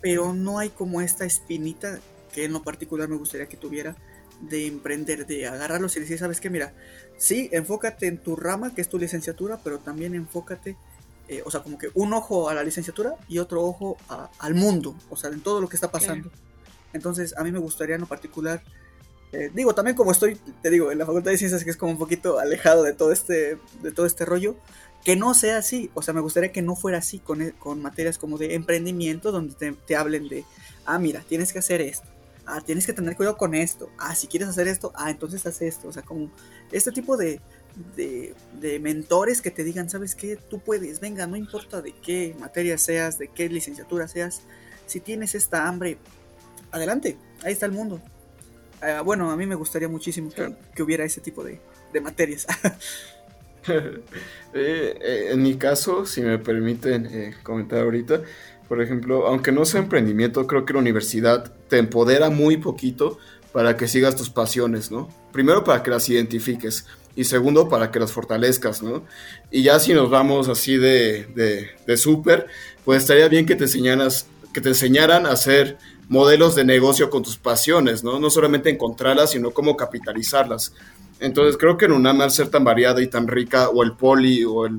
pero 0.00 0.32
no 0.32 0.58
hay 0.58 0.68
como 0.68 1.00
esta 1.00 1.24
espinita 1.24 1.98
que 2.32 2.44
en 2.44 2.52
lo 2.52 2.62
particular 2.62 3.08
me 3.08 3.16
gustaría 3.16 3.48
que 3.48 3.56
tuviera 3.56 3.96
de 4.40 4.66
emprender, 4.66 5.26
de 5.26 5.46
agarrarlos 5.46 5.96
y 5.96 6.00
decir, 6.00 6.18
¿sabes 6.18 6.40
qué? 6.40 6.50
Mira, 6.50 6.72
sí, 7.16 7.48
enfócate 7.52 8.06
en 8.06 8.18
tu 8.18 8.36
rama, 8.36 8.74
que 8.74 8.80
es 8.80 8.88
tu 8.88 8.98
licenciatura, 8.98 9.58
pero 9.62 9.78
también 9.78 10.14
enfócate, 10.14 10.76
eh, 11.28 11.42
o 11.44 11.50
sea, 11.50 11.60
como 11.60 11.78
que 11.78 11.90
un 11.94 12.12
ojo 12.12 12.48
a 12.48 12.54
la 12.54 12.62
licenciatura 12.62 13.14
y 13.28 13.38
otro 13.38 13.62
ojo 13.64 13.96
al 14.38 14.54
mundo, 14.54 14.94
o 15.10 15.16
sea, 15.16 15.30
en 15.30 15.40
todo 15.40 15.60
lo 15.60 15.68
que 15.68 15.76
está 15.76 15.90
pasando. 15.90 16.30
Entonces, 16.92 17.36
a 17.36 17.44
mí 17.44 17.52
me 17.52 17.58
gustaría 17.58 17.96
en 17.96 18.00
lo 18.00 18.06
particular, 18.06 18.62
eh, 19.32 19.50
digo, 19.52 19.74
también 19.74 19.96
como 19.96 20.12
estoy, 20.12 20.36
te 20.62 20.70
digo, 20.70 20.90
en 20.90 20.98
la 20.98 21.06
Facultad 21.06 21.32
de 21.32 21.38
Ciencias, 21.38 21.64
que 21.64 21.70
es 21.70 21.76
como 21.76 21.92
un 21.92 21.98
poquito 21.98 22.38
alejado 22.38 22.82
de 22.82 22.94
todo 22.94 23.12
este, 23.12 23.58
de 23.82 23.92
todo 23.92 24.06
este 24.06 24.24
rollo, 24.24 24.56
que 25.04 25.16
no 25.16 25.34
sea 25.34 25.58
así, 25.58 25.90
o 25.94 26.02
sea, 26.02 26.14
me 26.14 26.20
gustaría 26.20 26.50
que 26.50 26.62
no 26.62 26.76
fuera 26.76 26.98
así 26.98 27.18
con, 27.18 27.50
con 27.58 27.82
materias 27.82 28.18
como 28.18 28.38
de 28.38 28.54
emprendimiento, 28.54 29.32
donde 29.32 29.54
te, 29.54 29.72
te 29.72 29.96
hablen 29.96 30.28
de, 30.28 30.44
ah, 30.86 30.98
mira, 30.98 31.22
tienes 31.28 31.52
que 31.52 31.58
hacer 31.58 31.80
esto 31.80 32.08
ah, 32.48 32.60
tienes 32.64 32.86
que 32.86 32.92
tener 32.92 33.14
cuidado 33.14 33.36
con 33.36 33.54
esto, 33.54 33.90
ah, 33.98 34.14
si 34.14 34.26
quieres 34.26 34.48
hacer 34.48 34.66
esto, 34.68 34.90
ah, 34.94 35.10
entonces 35.10 35.44
haz 35.46 35.60
esto, 35.62 35.88
o 35.88 35.92
sea, 35.92 36.02
como 36.02 36.30
este 36.72 36.90
tipo 36.90 37.16
de, 37.16 37.40
de, 37.96 38.80
mentores 38.80 39.40
que 39.40 39.50
te 39.50 39.64
digan, 39.64 39.88
¿sabes 39.90 40.14
qué? 40.14 40.36
Tú 40.36 40.58
puedes, 40.58 41.00
venga, 41.00 41.26
no 41.26 41.36
importa 41.36 41.82
de 41.82 41.92
qué 41.92 42.34
materia 42.38 42.78
seas, 42.78 43.18
de 43.18 43.28
qué 43.28 43.48
licenciatura 43.48 44.08
seas, 44.08 44.42
si 44.86 45.00
tienes 45.00 45.34
esta 45.34 45.68
hambre, 45.68 45.98
adelante, 46.70 47.18
ahí 47.44 47.52
está 47.52 47.66
el 47.66 47.72
mundo. 47.72 48.00
Ah, 48.80 49.02
bueno, 49.02 49.30
a 49.30 49.36
mí 49.36 49.46
me 49.46 49.54
gustaría 49.54 49.88
muchísimo 49.88 50.30
que, 50.74 50.82
hubiera 50.82 51.04
ese 51.04 51.20
tipo 51.20 51.44
de, 51.44 51.60
materias. 52.00 52.46
Eh, 54.54 54.98
eh, 55.02 55.28
en 55.32 55.42
mi 55.42 55.56
caso, 55.58 56.06
si 56.06 56.22
me 56.22 56.38
permiten 56.38 57.04
eh, 57.04 57.34
comentar 57.42 57.80
ahorita, 57.80 58.22
por 58.66 58.80
ejemplo, 58.80 59.26
aunque 59.26 59.52
no 59.52 59.66
sea 59.66 59.80
emprendimiento, 59.80 60.46
creo 60.46 60.64
que 60.64 60.72
la 60.72 60.78
universidad 60.78 61.52
te 61.68 61.78
empodera 61.78 62.30
muy 62.30 62.56
poquito 62.56 63.18
para 63.52 63.76
que 63.76 63.88
sigas 63.88 64.16
tus 64.16 64.30
pasiones, 64.30 64.90
¿no? 64.90 65.08
Primero 65.32 65.64
para 65.64 65.82
que 65.82 65.90
las 65.90 66.08
identifiques 66.08 66.86
y 67.16 67.24
segundo 67.24 67.68
para 67.68 67.90
que 67.90 67.98
las 67.98 68.12
fortalezcas, 68.12 68.82
¿no? 68.82 69.04
Y 69.50 69.62
ya 69.62 69.80
si 69.80 69.92
nos 69.94 70.10
vamos 70.10 70.48
así 70.48 70.76
de, 70.76 71.68
de, 71.86 71.96
súper, 71.96 72.46
pues 72.84 73.02
estaría 73.02 73.28
bien 73.28 73.46
que 73.46 73.56
te, 73.56 73.64
enseñaras, 73.64 74.26
que 74.52 74.60
te 74.60 74.68
enseñaran 74.68 75.26
a 75.26 75.32
hacer 75.32 75.78
modelos 76.08 76.54
de 76.54 76.64
negocio 76.64 77.10
con 77.10 77.22
tus 77.22 77.36
pasiones, 77.36 78.04
¿no? 78.04 78.20
No 78.20 78.30
solamente 78.30 78.70
encontrarlas, 78.70 79.32
sino 79.32 79.50
cómo 79.50 79.76
capitalizarlas. 79.76 80.72
Entonces 81.20 81.56
creo 81.56 81.76
que 81.76 81.86
en 81.86 81.92
UNAM, 81.92 82.20
al 82.20 82.30
ser 82.30 82.48
tan 82.48 82.64
variada 82.64 83.02
y 83.02 83.08
tan 83.08 83.26
rica, 83.26 83.70
o 83.70 83.82
el 83.82 83.92
Poli, 83.92 84.44
o, 84.44 84.66
el, 84.66 84.78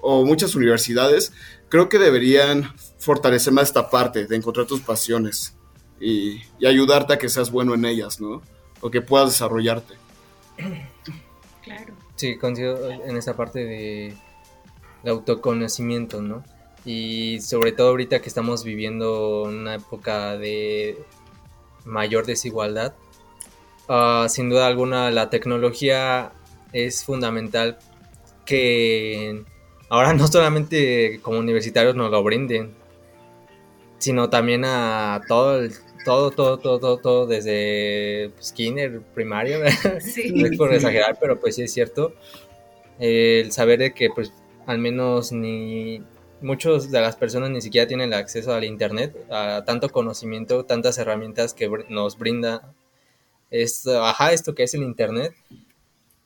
o 0.00 0.24
muchas 0.24 0.54
universidades, 0.56 1.32
creo 1.68 1.88
que 1.88 1.98
deberían 1.98 2.74
fortalecer 2.98 3.52
más 3.52 3.68
esta 3.68 3.88
parte 3.88 4.26
de 4.26 4.34
encontrar 4.34 4.66
tus 4.66 4.80
pasiones 4.80 5.54
y, 6.00 6.40
ayudarte 6.64 7.14
a 7.14 7.18
que 7.18 7.28
seas 7.28 7.50
bueno 7.50 7.74
en 7.74 7.84
ellas, 7.84 8.20
¿no? 8.20 8.42
O 8.80 8.90
que 8.90 9.00
puedas 9.00 9.30
desarrollarte. 9.30 9.94
Claro. 11.62 11.92
Sí, 12.16 12.38
coincido 12.38 12.90
en 12.90 13.14
esa 13.18 13.36
parte 13.36 13.62
de, 13.62 14.14
autoconocimiento, 15.04 16.22
¿no? 16.22 16.42
Y 16.86 17.40
sobre 17.42 17.72
todo 17.72 17.90
ahorita 17.90 18.22
que 18.22 18.28
estamos 18.28 18.64
viviendo 18.64 19.42
una 19.42 19.74
época 19.74 20.38
de 20.38 20.98
mayor 21.84 22.24
desigualdad, 22.24 22.94
ah, 23.88 24.26
sin 24.30 24.48
duda 24.48 24.66
alguna 24.66 25.10
la 25.10 25.28
tecnología 25.28 26.32
es 26.72 27.04
fundamental 27.04 27.78
que 28.46 29.44
ahora 29.90 30.12
no 30.14 30.26
solamente 30.26 31.20
como 31.20 31.38
universitarios 31.38 31.94
nos 31.94 32.10
lo 32.10 32.22
brinden, 32.22 32.74
sino 33.98 34.30
también 34.30 34.64
a 34.64 35.20
todo 35.28 35.58
el, 35.58 35.72
todo, 36.08 36.58
todo, 36.58 36.78
todo, 36.78 36.96
todo, 36.96 37.26
desde 37.26 38.30
pues, 38.34 38.52
kinder, 38.52 39.02
primario, 39.14 39.58
no 40.34 40.46
es 40.46 40.56
por 40.56 40.72
exagerar, 40.72 41.18
pero 41.20 41.38
pues 41.38 41.56
sí 41.56 41.62
es 41.62 41.72
cierto, 41.72 42.14
el 42.98 43.52
saber 43.52 43.78
de 43.78 43.92
que 43.92 44.08
pues 44.14 44.32
al 44.64 44.78
menos 44.78 45.32
ni 45.32 46.02
muchos 46.40 46.90
de 46.90 47.02
las 47.02 47.16
personas 47.16 47.50
ni 47.50 47.60
siquiera 47.60 47.86
tienen 47.86 48.14
acceso 48.14 48.54
al 48.54 48.64
internet, 48.64 49.14
a 49.30 49.64
tanto 49.66 49.90
conocimiento, 49.90 50.64
tantas 50.64 50.96
herramientas 50.96 51.52
que 51.52 51.70
nos 51.90 52.16
brinda 52.16 52.72
esto, 53.50 54.02
ajá, 54.02 54.32
esto 54.32 54.54
que 54.54 54.62
es 54.62 54.72
el 54.72 54.84
internet. 54.84 55.34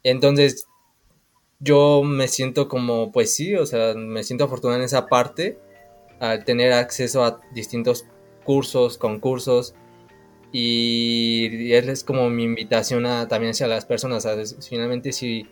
Entonces, 0.05 0.67
yo 1.59 2.03
me 2.05 2.29
siento 2.29 2.69
como, 2.69 3.11
pues 3.11 3.35
sí, 3.35 3.57
o 3.57 3.67
sea, 3.67 3.95
me 3.95 4.23
siento 4.23 4.45
afortunado 4.45 4.79
en 4.79 4.85
esa 4.85 5.07
parte 5.07 5.59
al 6.21 6.45
tener 6.45 6.73
acceso 6.73 7.25
a 7.25 7.41
distintos 7.53 8.07
cursos, 8.45 8.99
concursos 8.99 9.75
y 10.53 11.73
es 11.73 12.05
como 12.05 12.29
mi 12.29 12.45
invitación 12.45 13.07
a, 13.07 13.27
también 13.27 13.53
hacia 13.53 13.67
las 13.67 13.87
personas. 13.87 14.27
Finalmente 14.69 15.13
si, 15.13 15.47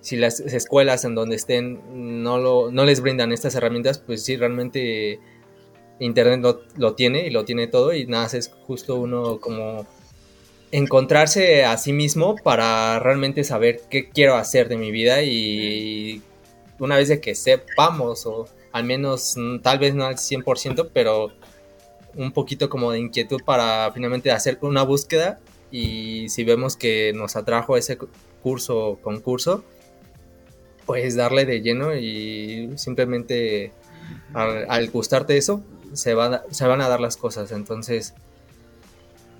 si 0.00 0.16
las 0.16 0.40
escuelas 0.40 1.04
en 1.04 1.14
donde 1.14 1.36
estén 1.36 2.22
no, 2.22 2.38
lo, 2.38 2.70
no 2.70 2.84
les 2.84 3.00
brindan 3.00 3.32
estas 3.32 3.54
herramientas, 3.54 3.98
pues 3.98 4.24
sí, 4.24 4.36
realmente 4.36 5.20
Internet 6.00 6.40
lo, 6.40 6.62
lo 6.76 6.94
tiene 6.94 7.26
y 7.26 7.30
lo 7.30 7.44
tiene 7.44 7.68
todo 7.68 7.94
y 7.94 8.06
nada, 8.06 8.26
es 8.36 8.50
justo 8.66 8.96
uno 8.96 9.38
como 9.38 9.86
encontrarse 10.72 11.64
a 11.64 11.76
sí 11.76 11.92
mismo 11.92 12.36
para 12.36 12.98
realmente 12.98 13.44
saber 13.44 13.82
qué 13.90 14.08
quiero 14.08 14.36
hacer 14.36 14.68
de 14.68 14.76
mi 14.76 14.90
vida 14.90 15.22
y 15.22 16.22
una 16.78 16.96
vez 16.96 17.18
que 17.20 17.34
sepamos 17.34 18.26
o 18.26 18.48
al 18.72 18.84
menos 18.84 19.34
mm, 19.36 19.60
tal 19.60 19.78
vez 19.78 19.94
no 19.94 20.04
al 20.06 20.16
100%, 20.16 20.90
pero 20.92 21.32
un 22.16 22.32
poquito 22.32 22.68
como 22.68 22.92
de 22.92 22.98
inquietud 22.98 23.40
para 23.44 23.90
finalmente 23.92 24.30
hacer 24.30 24.58
una 24.62 24.82
búsqueda 24.82 25.38
y 25.70 26.28
si 26.28 26.44
vemos 26.44 26.76
que 26.76 27.12
nos 27.14 27.36
atrajo 27.36 27.76
ese 27.76 27.98
curso 28.42 28.78
o 28.78 28.96
concurso, 29.00 29.64
pues 30.86 31.14
darle 31.14 31.46
de 31.46 31.60
lleno 31.60 31.94
y 31.94 32.70
simplemente 32.76 33.72
al, 34.34 34.90
gustarte 34.90 35.36
eso, 35.36 35.62
se, 35.92 36.14
va, 36.14 36.44
se 36.50 36.66
van 36.66 36.80
a 36.80 36.88
dar 36.88 37.00
las 37.00 37.16
cosas. 37.16 37.52
Entonces, 37.52 38.14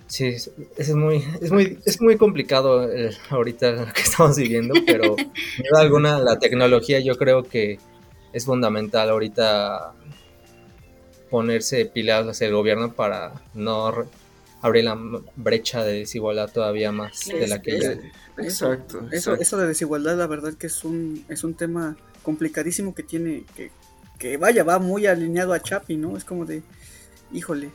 sí, 0.06 0.36
es, 0.76 0.94
muy, 0.94 1.24
es 1.40 1.50
muy, 1.50 1.78
es 1.84 2.00
muy 2.00 2.16
complicado 2.16 2.88
ahorita 3.30 3.72
lo 3.72 3.92
que 3.92 4.02
estamos 4.02 4.36
viviendo, 4.36 4.74
pero 4.86 5.16
sin 5.56 5.64
duda 5.68 5.80
alguna 5.80 6.18
la 6.20 6.38
tecnología 6.38 7.00
yo 7.00 7.16
creo 7.16 7.42
que 7.42 7.78
es 8.32 8.44
fundamental 8.44 9.10
ahorita 9.10 9.94
ponerse 11.30 11.86
pilas 11.86 12.26
hacia 12.26 12.46
el 12.48 12.54
gobierno 12.54 12.92
para 12.92 13.32
no 13.54 14.06
abrir 14.62 14.84
la 14.84 14.98
brecha 15.36 15.84
de 15.84 16.00
desigualdad 16.00 16.50
todavía 16.52 16.92
más 16.92 17.26
de 17.26 17.46
la 17.46 17.62
que 17.62 17.80
ya. 17.80 17.96
Exacto, 18.38 19.06
Eso, 19.10 19.34
eso 19.34 19.56
de 19.58 19.66
desigualdad, 19.66 20.16
la 20.16 20.26
verdad 20.26 20.54
que 20.54 20.66
es 20.66 20.84
un, 20.84 21.24
es 21.28 21.44
un 21.44 21.54
tema 21.54 21.96
complicadísimo 22.22 22.94
que 22.94 23.02
tiene, 23.02 23.44
que, 23.54 23.70
que 24.18 24.36
vaya, 24.36 24.64
va 24.64 24.78
muy 24.78 25.06
alineado 25.06 25.52
a 25.52 25.60
Chapi, 25.60 25.96
¿no? 25.96 26.16
Es 26.16 26.24
como 26.24 26.46
de, 26.46 26.62
híjole, 27.32 27.70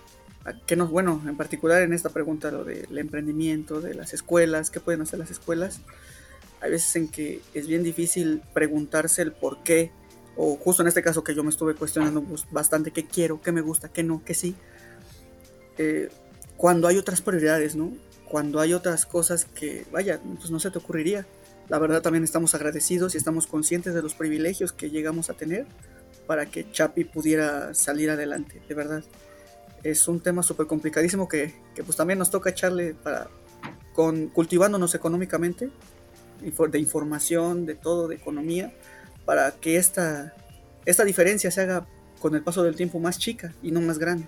que 0.67 0.75
nos, 0.75 0.89
bueno, 0.91 1.21
en 1.27 1.37
particular 1.37 1.81
en 1.81 1.93
esta 1.93 2.09
pregunta, 2.09 2.51
lo 2.51 2.63
del 2.63 2.97
emprendimiento, 2.97 3.81
de 3.81 3.95
las 3.95 4.13
escuelas, 4.13 4.69
¿qué 4.69 4.79
pueden 4.79 5.01
hacer 5.01 5.19
las 5.19 5.31
escuelas? 5.31 5.81
Hay 6.61 6.71
veces 6.71 6.95
en 6.95 7.07
que 7.07 7.41
es 7.53 7.67
bien 7.67 7.83
difícil 7.83 8.41
preguntarse 8.53 9.21
el 9.21 9.31
por 9.31 9.63
qué, 9.63 9.91
o 10.37 10.55
justo 10.57 10.81
en 10.81 10.87
este 10.87 11.01
caso 11.01 11.23
que 11.23 11.33
yo 11.33 11.43
me 11.43 11.49
estuve 11.49 11.75
cuestionando 11.75 12.21
pues, 12.23 12.45
bastante 12.51 12.91
qué 12.91 13.05
quiero, 13.05 13.41
qué 13.41 13.51
me 13.51 13.61
gusta, 13.61 13.89
qué 13.89 14.03
no, 14.03 14.21
qué 14.25 14.33
sí. 14.33 14.55
Eh, 15.77 16.09
cuando 16.57 16.87
hay 16.87 16.97
otras 16.97 17.21
prioridades, 17.21 17.75
¿no? 17.75 17.93
Cuando 18.29 18.59
hay 18.59 18.73
otras 18.73 19.05
cosas 19.05 19.45
que, 19.45 19.85
vaya, 19.91 20.19
pues 20.37 20.51
no 20.51 20.59
se 20.59 20.71
te 20.71 20.77
ocurriría. 20.77 21.25
La 21.69 21.79
verdad 21.79 22.01
también 22.01 22.23
estamos 22.23 22.53
agradecidos 22.53 23.15
y 23.15 23.17
estamos 23.17 23.47
conscientes 23.47 23.93
de 23.93 24.01
los 24.01 24.13
privilegios 24.13 24.71
que 24.71 24.89
llegamos 24.89 25.29
a 25.29 25.33
tener 25.33 25.65
para 26.27 26.45
que 26.47 26.69
Chapi 26.71 27.03
pudiera 27.05 27.73
salir 27.73 28.09
adelante, 28.09 28.61
de 28.67 28.75
verdad. 28.75 29.03
Es 29.83 30.07
un 30.07 30.19
tema 30.19 30.43
súper 30.43 30.65
complicadísimo 30.65 31.27
que, 31.27 31.53
que, 31.75 31.83
pues 31.83 31.95
también 31.95 32.17
nos 32.19 32.31
toca 32.31 32.49
echarle 32.49 32.95
para, 32.95 33.29
con, 33.93 34.27
cultivándonos 34.27 34.95
económicamente, 34.95 35.69
de 36.41 36.79
información, 36.79 37.65
de 37.65 37.75
todo, 37.75 38.07
de 38.07 38.15
economía, 38.15 38.73
para 39.25 39.51
que 39.51 39.77
esta, 39.77 40.33
esta 40.85 41.03
diferencia 41.03 41.51
se 41.51 41.61
haga 41.61 41.85
con 42.19 42.35
el 42.35 42.43
paso 42.43 42.63
del 42.63 42.75
tiempo 42.75 42.99
más 42.99 43.19
chica 43.19 43.53
y 43.61 43.71
no 43.71 43.81
más 43.81 43.99
grande. 43.99 44.25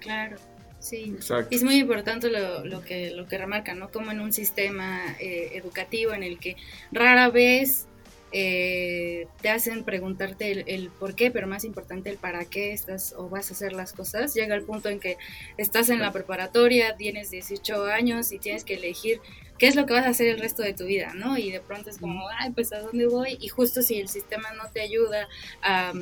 Claro. 0.00 0.36
Sí, 0.78 1.14
es 1.50 1.62
muy 1.62 1.76
importante 1.76 2.28
lo, 2.28 2.64
lo, 2.64 2.82
que, 2.82 3.12
lo 3.12 3.28
que 3.28 3.38
remarcan, 3.38 3.78
¿no? 3.78 3.92
Como 3.92 4.10
en 4.10 4.18
un 4.18 4.32
sistema 4.32 5.14
eh, 5.20 5.50
educativo 5.54 6.12
en 6.12 6.24
el 6.24 6.40
que 6.40 6.56
rara 6.90 7.30
vez 7.30 7.86
eh, 8.32 9.26
te 9.40 9.50
hacen 9.50 9.84
preguntarte 9.84 10.50
el, 10.50 10.64
el, 10.66 10.88
por 10.90 11.14
qué, 11.14 11.30
pero 11.30 11.46
más 11.46 11.64
importante 11.64 12.10
el 12.10 12.16
para 12.16 12.44
qué 12.44 12.72
estás 12.72 13.14
o 13.16 13.28
vas 13.28 13.50
a 13.50 13.54
hacer 13.54 13.72
las 13.72 13.92
cosas. 13.92 14.34
Llega 14.34 14.54
el 14.54 14.62
punto 14.62 14.88
en 14.88 15.00
que 15.00 15.18
estás 15.56 15.88
en 15.90 16.00
la 16.00 16.12
preparatoria, 16.12 16.96
tienes 16.96 17.30
18 17.30 17.86
años 17.86 18.32
y 18.32 18.38
tienes 18.38 18.64
que 18.64 18.74
elegir 18.74 19.20
qué 19.62 19.68
es 19.68 19.76
lo 19.76 19.86
que 19.86 19.92
vas 19.92 20.06
a 20.06 20.08
hacer 20.08 20.26
el 20.26 20.40
resto 20.40 20.64
de 20.64 20.74
tu 20.74 20.86
vida, 20.86 21.12
¿no? 21.14 21.38
Y 21.38 21.52
de 21.52 21.60
pronto 21.60 21.88
es 21.88 21.98
como, 21.98 22.28
ay, 22.40 22.50
pues 22.50 22.72
a 22.72 22.80
dónde 22.80 23.06
voy. 23.06 23.38
Y 23.40 23.46
justo 23.46 23.80
si 23.80 24.00
el 24.00 24.08
sistema 24.08 24.50
no 24.54 24.68
te 24.72 24.80
ayuda 24.80 25.28
a, 25.62 25.92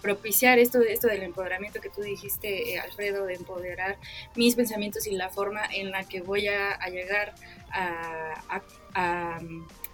propiciar 0.00 0.58
esto, 0.58 0.80
esto 0.80 1.06
del 1.06 1.24
empoderamiento 1.24 1.82
que 1.82 1.90
tú 1.90 2.00
dijiste, 2.00 2.72
eh, 2.72 2.80
Alfredo, 2.80 3.26
de 3.26 3.34
empoderar 3.34 3.98
mis 4.36 4.54
pensamientos 4.54 5.06
y 5.06 5.10
la 5.10 5.28
forma 5.28 5.66
en 5.66 5.90
la 5.90 6.04
que 6.04 6.22
voy 6.22 6.48
a, 6.48 6.78
llegar 6.88 7.34
a 7.72 8.60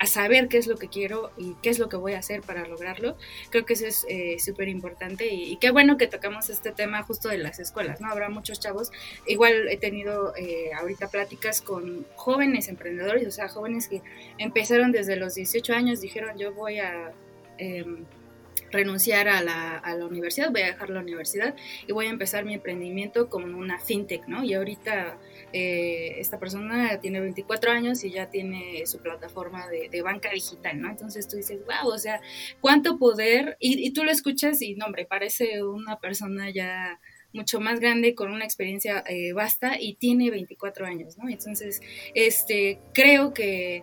saber 0.07 0.49
qué 0.49 0.59
es 0.59 0.67
lo 0.67 0.77
que 0.77 0.89
quiero 0.89 1.31
y 1.37 1.55
qué 1.63 1.71
es 1.71 1.79
lo 1.79 1.89
que 1.89 1.97
voy 1.97 2.15
a 2.15 2.19
hacer 2.19 2.43
para 2.43 2.67
lograrlo. 2.67 3.17
Creo 3.51 3.65
que 3.65 3.75
eso 3.75 3.87
es 3.87 4.07
eh, 4.09 4.39
súper 4.39 4.69
importante 4.69 5.27
y, 5.27 5.57
qué 5.57 5.71
bueno 5.71 5.97
que 5.97 6.07
tocamos 6.07 6.51
este 6.51 6.73
tema 6.73 7.03
justo 7.03 7.29
de 7.29 7.39
las 7.39 7.59
escuelas, 7.59 8.01
¿no? 8.01 8.09
Habrá 8.09 8.29
muchos 8.29 8.61
chavos, 8.61 8.91
igual 9.27 9.69
he 9.69 9.79
tenido 9.79 10.35
eh, 10.37 10.73
ahorita 10.75 11.09
pláticas 11.09 11.63
con 11.63 12.07
jóvenes 12.15 12.69
emprendedores, 12.69 13.27
o 13.27 13.31
sea, 13.31 13.49
jóvenes 13.49 13.89
que 13.89 14.03
empezaron 14.39 14.93
desde 14.93 15.17
los 15.17 15.35
18 15.35 15.73
años, 15.73 16.01
dijeron 16.01 16.39
yo 16.39 16.53
voy 16.53 16.79
a... 16.79 17.13
Em, 17.59 18.05
renunciar 18.73 19.29
a 19.29 19.43
la, 19.43 19.77
a 19.77 19.95
la, 19.95 20.07
universidad, 20.07 20.51
voy 20.51 20.63
a 20.63 20.67
dejar 20.67 20.91
la 20.91 21.01
universidad 21.01 21.55
y 21.87 21.93
voy 21.93 22.07
a 22.07 22.11
empezar 22.11 22.45
mi 22.45 22.53
emprendimiento 22.53 23.29
como 23.29 23.59
una 23.59 23.79
fintech, 23.79 24.27
¿no? 24.27 24.45
Y 24.45 24.55
ahorita 24.55 25.17
eh, 25.59 26.21
esta 26.21 26.39
persona 26.39 27.01
tiene 27.01 27.19
24 27.19 27.73
años 27.73 28.05
y 28.05 28.11
ya 28.11 28.29
tiene 28.29 28.85
su 28.85 28.99
plataforma 28.99 29.67
de, 29.69 30.03
banca 30.03 30.29
digital, 30.31 30.79
¿no? 30.83 30.91
Entonces 30.91 31.27
tú 31.27 31.37
dices, 31.39 31.61
wow, 31.65 31.91
o 31.91 31.99
sea, 31.99 32.21
cuánto 32.61 32.99
poder, 32.99 33.57
y, 33.59 33.91
tú 33.95 34.05
lo 34.05 34.11
escuchas 34.11 34.61
y, 34.61 34.75
no, 34.75 34.85
hombre, 34.85 35.07
parece 35.07 35.65
una 35.65 35.99
persona 35.99 36.51
ya 36.51 37.01
mucho 37.33 37.59
más 37.59 37.81
grande 37.81 38.15
con 38.15 38.33
una 38.33 38.45
experiencia 38.45 39.03
eh, 39.09 39.33
vasta 39.33 39.81
y 39.81 39.95
tiene 39.95 40.31
24 40.31 40.85
años, 40.85 41.17
¿no? 41.17 41.31
Entonces, 41.31 41.81
este, 42.15 42.79
creo 42.93 43.33
que 43.33 43.83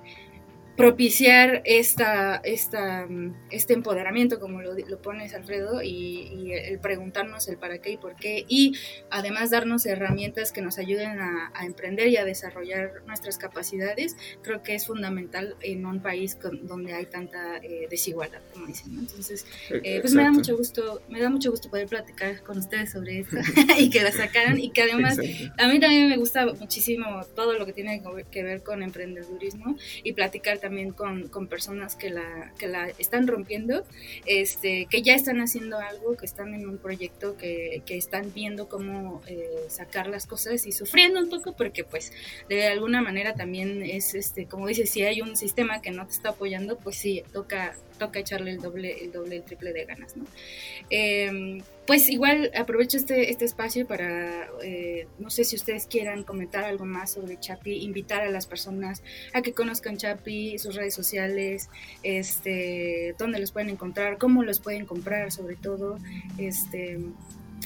propiciar 0.75 1.61
esta, 1.65 2.37
esta, 2.37 3.07
este 3.51 3.73
empoderamiento, 3.73 4.39
como 4.39 4.61
lo, 4.61 4.73
lo 4.73 5.01
pones 5.01 5.33
Alfredo, 5.33 5.83
y, 5.83 6.51
el 6.53 6.79
preguntarnos 6.79 7.47
el 7.47 7.57
para 7.57 7.79
qué 7.79 7.91
y 7.91 7.97
por 7.97 8.15
qué, 8.15 8.45
y 8.47 8.73
además 9.09 9.51
darnos 9.51 9.85
herramientas 9.85 10.51
que 10.51 10.61
nos 10.61 10.77
ayuden 10.77 11.19
a, 11.19 11.51
emprender 11.63 12.07
y 12.07 12.17
a 12.17 12.25
desarrollar 12.25 13.03
nuestras 13.05 13.37
capacidades, 13.37 14.17
creo 14.41 14.63
que 14.63 14.75
es 14.75 14.87
fundamental 14.87 15.55
en 15.61 15.85
un 15.85 16.01
país 16.01 16.37
donde 16.63 16.93
hay 16.93 17.05
tanta 17.05 17.57
eh, 17.57 17.87
desigualdad, 17.89 18.41
como 18.51 18.65
dicen. 18.65 18.97
Entonces, 18.97 19.45
eh, 19.69 19.99
pues 20.01 20.13
me 20.13 20.23
da 20.23 20.31
mucho 20.31 20.57
gusto, 20.57 21.01
me 21.09 21.21
da 21.21 21.29
mucho 21.29 21.51
gusto 21.51 21.69
poder 21.69 21.87
platicar 21.87 22.41
con 22.43 22.57
ustedes 22.57 22.91
sobre 22.91 23.19
esto 23.19 23.37
y 23.77 23.89
que 23.89 24.01
la 24.01 24.11
sacaran 24.11 24.59
y 24.59 24.71
que 24.71 24.81
además 24.81 25.17
a 25.17 25.67
mí 25.67 25.79
también 25.79 26.09
me 26.09 26.17
gusta 26.17 26.45
muchísimo 26.45 27.05
todo 27.35 27.57
lo 27.57 27.65
que 27.65 27.73
tiene 27.73 28.01
que 28.31 28.43
ver 28.43 28.63
con 28.63 28.83
emprendedurismo 28.83 29.77
y 30.03 30.13
platicar 30.13 30.59
también 30.63 30.93
con, 30.93 31.27
con, 31.27 31.47
personas 31.47 31.97
que 31.97 32.09
la, 32.09 32.53
que 32.57 32.69
la 32.69 32.87
están 32.97 33.27
rompiendo, 33.27 33.85
este, 34.25 34.87
que 34.89 35.01
ya 35.01 35.13
están 35.13 35.41
haciendo 35.41 35.77
algo, 35.77 36.15
que 36.15 36.25
están 36.25 36.53
en 36.53 36.69
un 36.69 36.77
proyecto, 36.77 37.35
que, 37.35 37.83
que 37.85 37.97
están 37.97 38.31
viendo 38.33 38.69
cómo 38.69 39.21
eh, 39.27 39.65
sacar 39.67 40.07
las 40.07 40.25
cosas 40.25 40.65
y 40.65 40.71
sufriendo 40.71 41.19
un 41.19 41.29
poco 41.29 41.53
porque 41.57 41.83
pues 41.83 42.13
de 42.47 42.65
alguna 42.67 43.01
manera 43.01 43.33
también 43.33 43.83
es, 43.83 44.15
este, 44.15 44.45
como 44.45 44.67
dices, 44.67 44.89
si 44.89 45.03
hay 45.03 45.21
un 45.21 45.35
sistema 45.35 45.81
que 45.81 45.91
no 45.91 46.07
te 46.07 46.13
está 46.13 46.29
apoyando, 46.29 46.77
pues 46.77 46.95
sí, 46.95 47.23
toca 47.33 47.75
toca 48.03 48.19
echarle 48.19 48.51
el 48.51 48.59
doble, 48.59 49.03
el 49.03 49.11
doble, 49.11 49.37
el 49.37 49.43
triple 49.43 49.71
de 49.71 49.85
ganas, 49.85 50.17
¿no? 50.17 50.25
Em, 50.89 51.61
pues 51.87 52.09
igual 52.09 52.51
aprovecho 52.55 52.97
este, 52.97 53.29
este 53.29 53.45
espacio 53.45 53.87
para, 53.87 54.49
eh, 54.61 55.07
no 55.19 55.29
sé 55.29 55.43
si 55.45 55.55
ustedes 55.55 55.87
quieran 55.87 56.23
comentar 56.23 56.65
algo 56.65 56.85
más 56.85 57.11
sobre 57.11 57.39
Chapi, 57.39 57.83
invitar 57.83 58.21
a 58.21 58.29
las 58.29 58.45
personas 58.45 59.03
a 59.33 59.41
que 59.41 59.53
conozcan 59.53 59.97
Chapi, 59.97 60.57
sus 60.59 60.75
redes 60.75 60.93
sociales, 60.93 61.69
este, 62.03 63.15
dónde 63.17 63.39
los 63.39 63.51
pueden 63.51 63.69
encontrar, 63.69 64.17
cómo 64.17 64.43
los 64.43 64.59
pueden 64.59 64.85
comprar 64.85 65.31
sobre 65.31 65.55
todo, 65.55 65.97
este, 66.37 66.99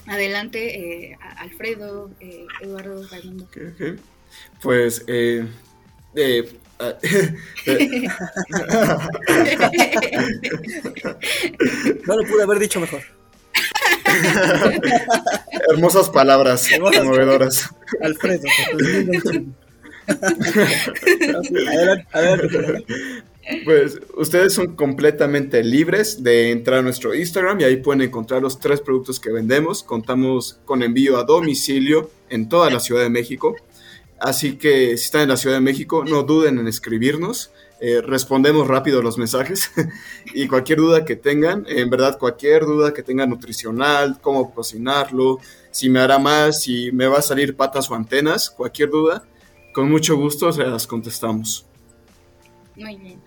adelante, 0.06 1.10
eh, 1.12 1.18
Alfredo, 1.38 2.12
eh, 2.20 2.46
Eduardo, 2.62 3.08
Raimundo. 3.08 3.48
Pues 4.62 5.04
eh, 5.08 5.48
no 12.06 12.16
lo 12.16 12.24
pude 12.28 12.44
haber 12.44 12.60
dicho 12.60 12.80
mejor. 12.80 13.02
Hermosas 15.70 16.10
palabras, 16.10 16.68
movedoras. 16.80 17.70
Alfredo. 18.02 18.48
adelante, 22.12 22.86
Pues 23.66 24.00
ustedes 24.16 24.54
son 24.54 24.76
completamente 24.76 25.64
libres 25.64 26.24
de 26.24 26.52
entrar 26.52 26.80
a 26.80 26.82
nuestro 26.82 27.14
Instagram 27.14 27.60
y 27.62 27.66
ahí 27.66 27.78
pueden 27.78 28.02
encontrar 28.02 28.42
los 28.42 28.60
tres 28.60 28.82
productos 28.82 29.20
que 29.20 29.32
vendemos. 29.32 29.84
Contamos 29.84 30.60
con 30.66 30.84
envío 30.84 31.18
a 31.18 31.24
domicilio 31.24 32.10
en 32.30 32.50
toda 32.50 32.70
la 32.70 32.80
Ciudad 32.80 33.04
de 33.04 33.10
México. 33.10 33.56
Así 34.20 34.58
que 34.58 34.98
si 34.98 35.06
están 35.06 35.22
en 35.22 35.30
la 35.30 35.38
Ciudad 35.38 35.58
de 35.58 35.62
México, 35.62 36.04
no 36.04 36.24
duden 36.24 36.60
en 36.60 36.68
escribirnos. 36.68 37.52
Eh, 37.80 38.02
respondemos 38.02 38.68
rápido 38.68 39.04
los 39.04 39.20
mensajes 39.20 39.70
y 40.34 40.48
cualquier 40.48 40.80
duda 40.80 41.06
que 41.06 41.16
tengan, 41.16 41.64
en 41.70 41.92
verdad 41.92 42.18
cualquier 42.18 42.66
duda 42.66 42.92
que 42.92 43.04
tengan 43.04 43.30
nutricional, 43.30 44.18
cómo 44.20 44.52
cocinarlo, 44.52 45.40
si 45.70 45.88
me 45.88 46.00
hará 46.00 46.18
más, 46.18 46.64
si 46.64 46.92
me 46.92 47.06
va 47.06 47.20
a 47.20 47.22
salir 47.22 47.56
patas 47.56 47.92
o 47.92 47.94
antenas, 47.94 48.50
cualquier 48.50 48.90
duda, 48.90 49.24
con 49.74 49.92
mucho 49.92 50.18
gusto 50.18 50.52
se 50.52 50.64
las 50.64 50.88
contestamos. 50.88 51.68
Muy 52.76 52.96
bien. 52.96 53.22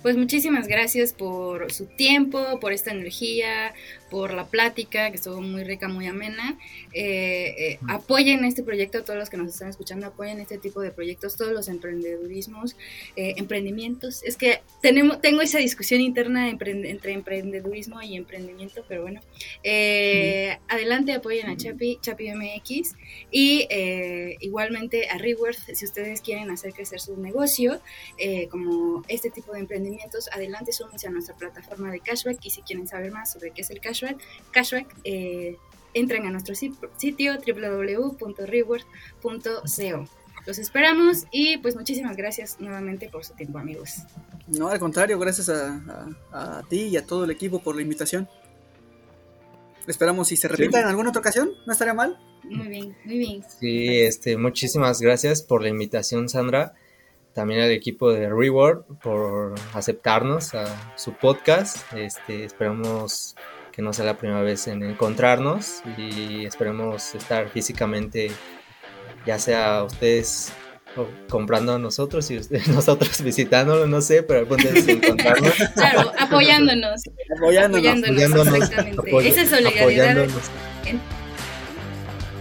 Pues 0.00 0.16
muchísimas 0.16 0.66
gracias 0.66 1.12
por 1.12 1.70
su 1.70 1.84
tiempo, 1.84 2.58
por 2.58 2.72
esta 2.72 2.90
energía, 2.90 3.74
por 4.10 4.34
la 4.34 4.46
plática, 4.46 5.10
que 5.10 5.16
estuvo 5.16 5.40
muy 5.40 5.64
rica, 5.64 5.88
muy 5.88 6.06
amena. 6.06 6.58
Eh, 6.92 7.54
eh, 7.58 7.78
apoyen 7.88 8.44
este 8.44 8.62
proyecto, 8.62 9.04
todos 9.04 9.18
los 9.18 9.30
que 9.30 9.36
nos 9.36 9.48
están 9.48 9.68
escuchando, 9.68 10.06
apoyen 10.06 10.40
este 10.40 10.58
tipo 10.58 10.80
de 10.80 10.90
proyectos, 10.90 11.36
todos 11.36 11.52
los 11.52 11.68
emprendedurismos, 11.68 12.76
eh, 13.16 13.34
emprendimientos. 13.36 14.22
Es 14.24 14.36
que 14.36 14.62
tenemos, 14.82 15.20
tengo 15.20 15.40
esa 15.40 15.58
discusión 15.58 16.00
interna 16.00 16.50
entre 16.50 17.12
emprendedurismo 17.12 18.02
y 18.02 18.16
emprendimiento, 18.16 18.84
pero 18.88 19.02
bueno. 19.02 19.20
Adelante, 20.68 21.12
apoyen 21.12 21.48
a 21.48 21.56
Chapi, 21.56 21.98
Chapi 22.02 22.32
MX 22.34 22.94
y 23.30 23.66
igualmente 24.40 25.08
a 25.08 25.18
Reworth, 25.18 25.58
si 25.72 25.84
ustedes 25.84 26.20
quieren 26.20 26.50
hacer 26.50 26.72
crecer 26.72 27.00
su 27.00 27.16
negocio, 27.16 27.80
como 28.50 29.04
este 29.06 29.30
tipo 29.30 29.52
de 29.52 29.60
emprendimientos, 29.60 30.28
adelante, 30.32 30.72
súmense 30.72 31.06
a 31.06 31.10
nuestra 31.10 31.36
plataforma 31.36 31.92
de 31.92 32.00
cashback 32.00 32.44
y 32.44 32.50
si 32.50 32.62
quieren 32.62 32.88
saber 32.88 33.12
más 33.12 33.32
sobre 33.32 33.52
qué 33.52 33.62
es 33.62 33.70
el 33.70 33.80
cashback, 33.80 33.99
cashback, 34.50 34.94
eh, 35.04 35.56
entren 35.94 36.26
a 36.26 36.30
nuestro 36.30 36.54
sitio 36.54 37.38
www.reward.co. 37.38 40.20
Los 40.46 40.58
esperamos 40.58 41.26
y 41.30 41.58
pues 41.58 41.76
muchísimas 41.76 42.16
gracias 42.16 42.56
nuevamente 42.60 43.08
por 43.08 43.24
su 43.24 43.34
tiempo 43.34 43.58
amigos. 43.58 43.98
No, 44.46 44.68
al 44.68 44.78
contrario, 44.78 45.18
gracias 45.18 45.48
a, 45.48 46.62
ti 46.68 46.88
y 46.88 46.96
a 46.96 47.06
todo 47.06 47.24
el 47.24 47.30
equipo 47.30 47.60
por 47.60 47.76
la 47.76 47.82
invitación. 47.82 48.28
Esperamos 49.86 50.28
si 50.28 50.36
se 50.36 50.48
repita 50.48 50.80
en 50.80 50.86
alguna 50.86 51.10
otra 51.10 51.20
ocasión, 51.20 51.52
no 51.66 51.72
estaría 51.72 51.94
mal. 51.94 52.18
Muy 52.44 52.68
bien, 52.68 52.96
muy 53.04 53.18
bien. 53.18 53.44
Sí, 53.60 54.00
este, 54.00 54.36
muchísimas 54.36 55.00
gracias 55.00 55.42
por 55.42 55.62
la 55.62 55.68
invitación, 55.68 56.28
Sandra. 56.28 56.74
También 57.34 57.60
al 57.60 57.70
equipo 57.70 58.12
de 58.12 58.28
Reward 58.28 58.84
por 59.02 59.54
aceptarnos 59.72 60.54
a 60.54 60.96
su 60.96 61.12
podcast. 61.12 61.76
Este, 61.94 62.44
esperamos 62.44 63.36
que 63.72 63.82
no 63.82 63.92
sea 63.92 64.04
la 64.04 64.16
primera 64.16 64.42
vez 64.42 64.66
en 64.66 64.82
encontrarnos 64.82 65.82
y 65.96 66.44
esperemos 66.44 67.14
estar 67.14 67.48
físicamente, 67.48 68.30
ya 69.26 69.38
sea 69.38 69.84
ustedes 69.84 70.52
comprando 71.28 71.74
a 71.74 71.78
nosotros 71.78 72.30
y 72.30 72.38
ustedes, 72.38 72.66
nosotros 72.74 73.22
visitándolo, 73.22 73.86
no 73.86 74.00
sé, 74.00 74.22
pero 74.22 74.40
al 74.40 74.46
encontrarnos. 74.88 75.52
Claro, 75.74 76.12
apoyándonos. 76.18 77.02
Apoyándonos. 77.36 78.02
apoyándonos, 78.02 78.46
Esa 79.24 79.46
solidaridad. 79.46 80.26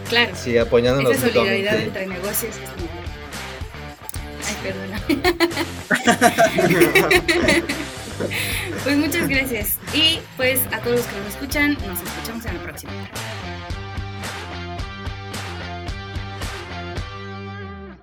claro. 0.10 0.32
Sí, 0.36 0.58
apoyándonos. 0.58 1.12
Esa 1.14 1.28
solidaridad 1.28 1.80
entre 1.80 2.08
negocios 2.08 2.56
Ay, 4.48 4.56
perdona. 4.64 5.00
Pues 8.84 8.98
muchas 8.98 9.28
gracias. 9.28 9.78
Y 9.94 10.20
pues 10.38 10.60
a 10.72 10.80
todos 10.80 10.98
los 10.98 11.06
que 11.06 11.18
nos 11.18 11.28
escuchan, 11.30 11.78
nos 11.88 12.02
escuchamos 12.02 12.46
en 12.46 12.58
la 12.58 12.64
próxima. 12.64 12.92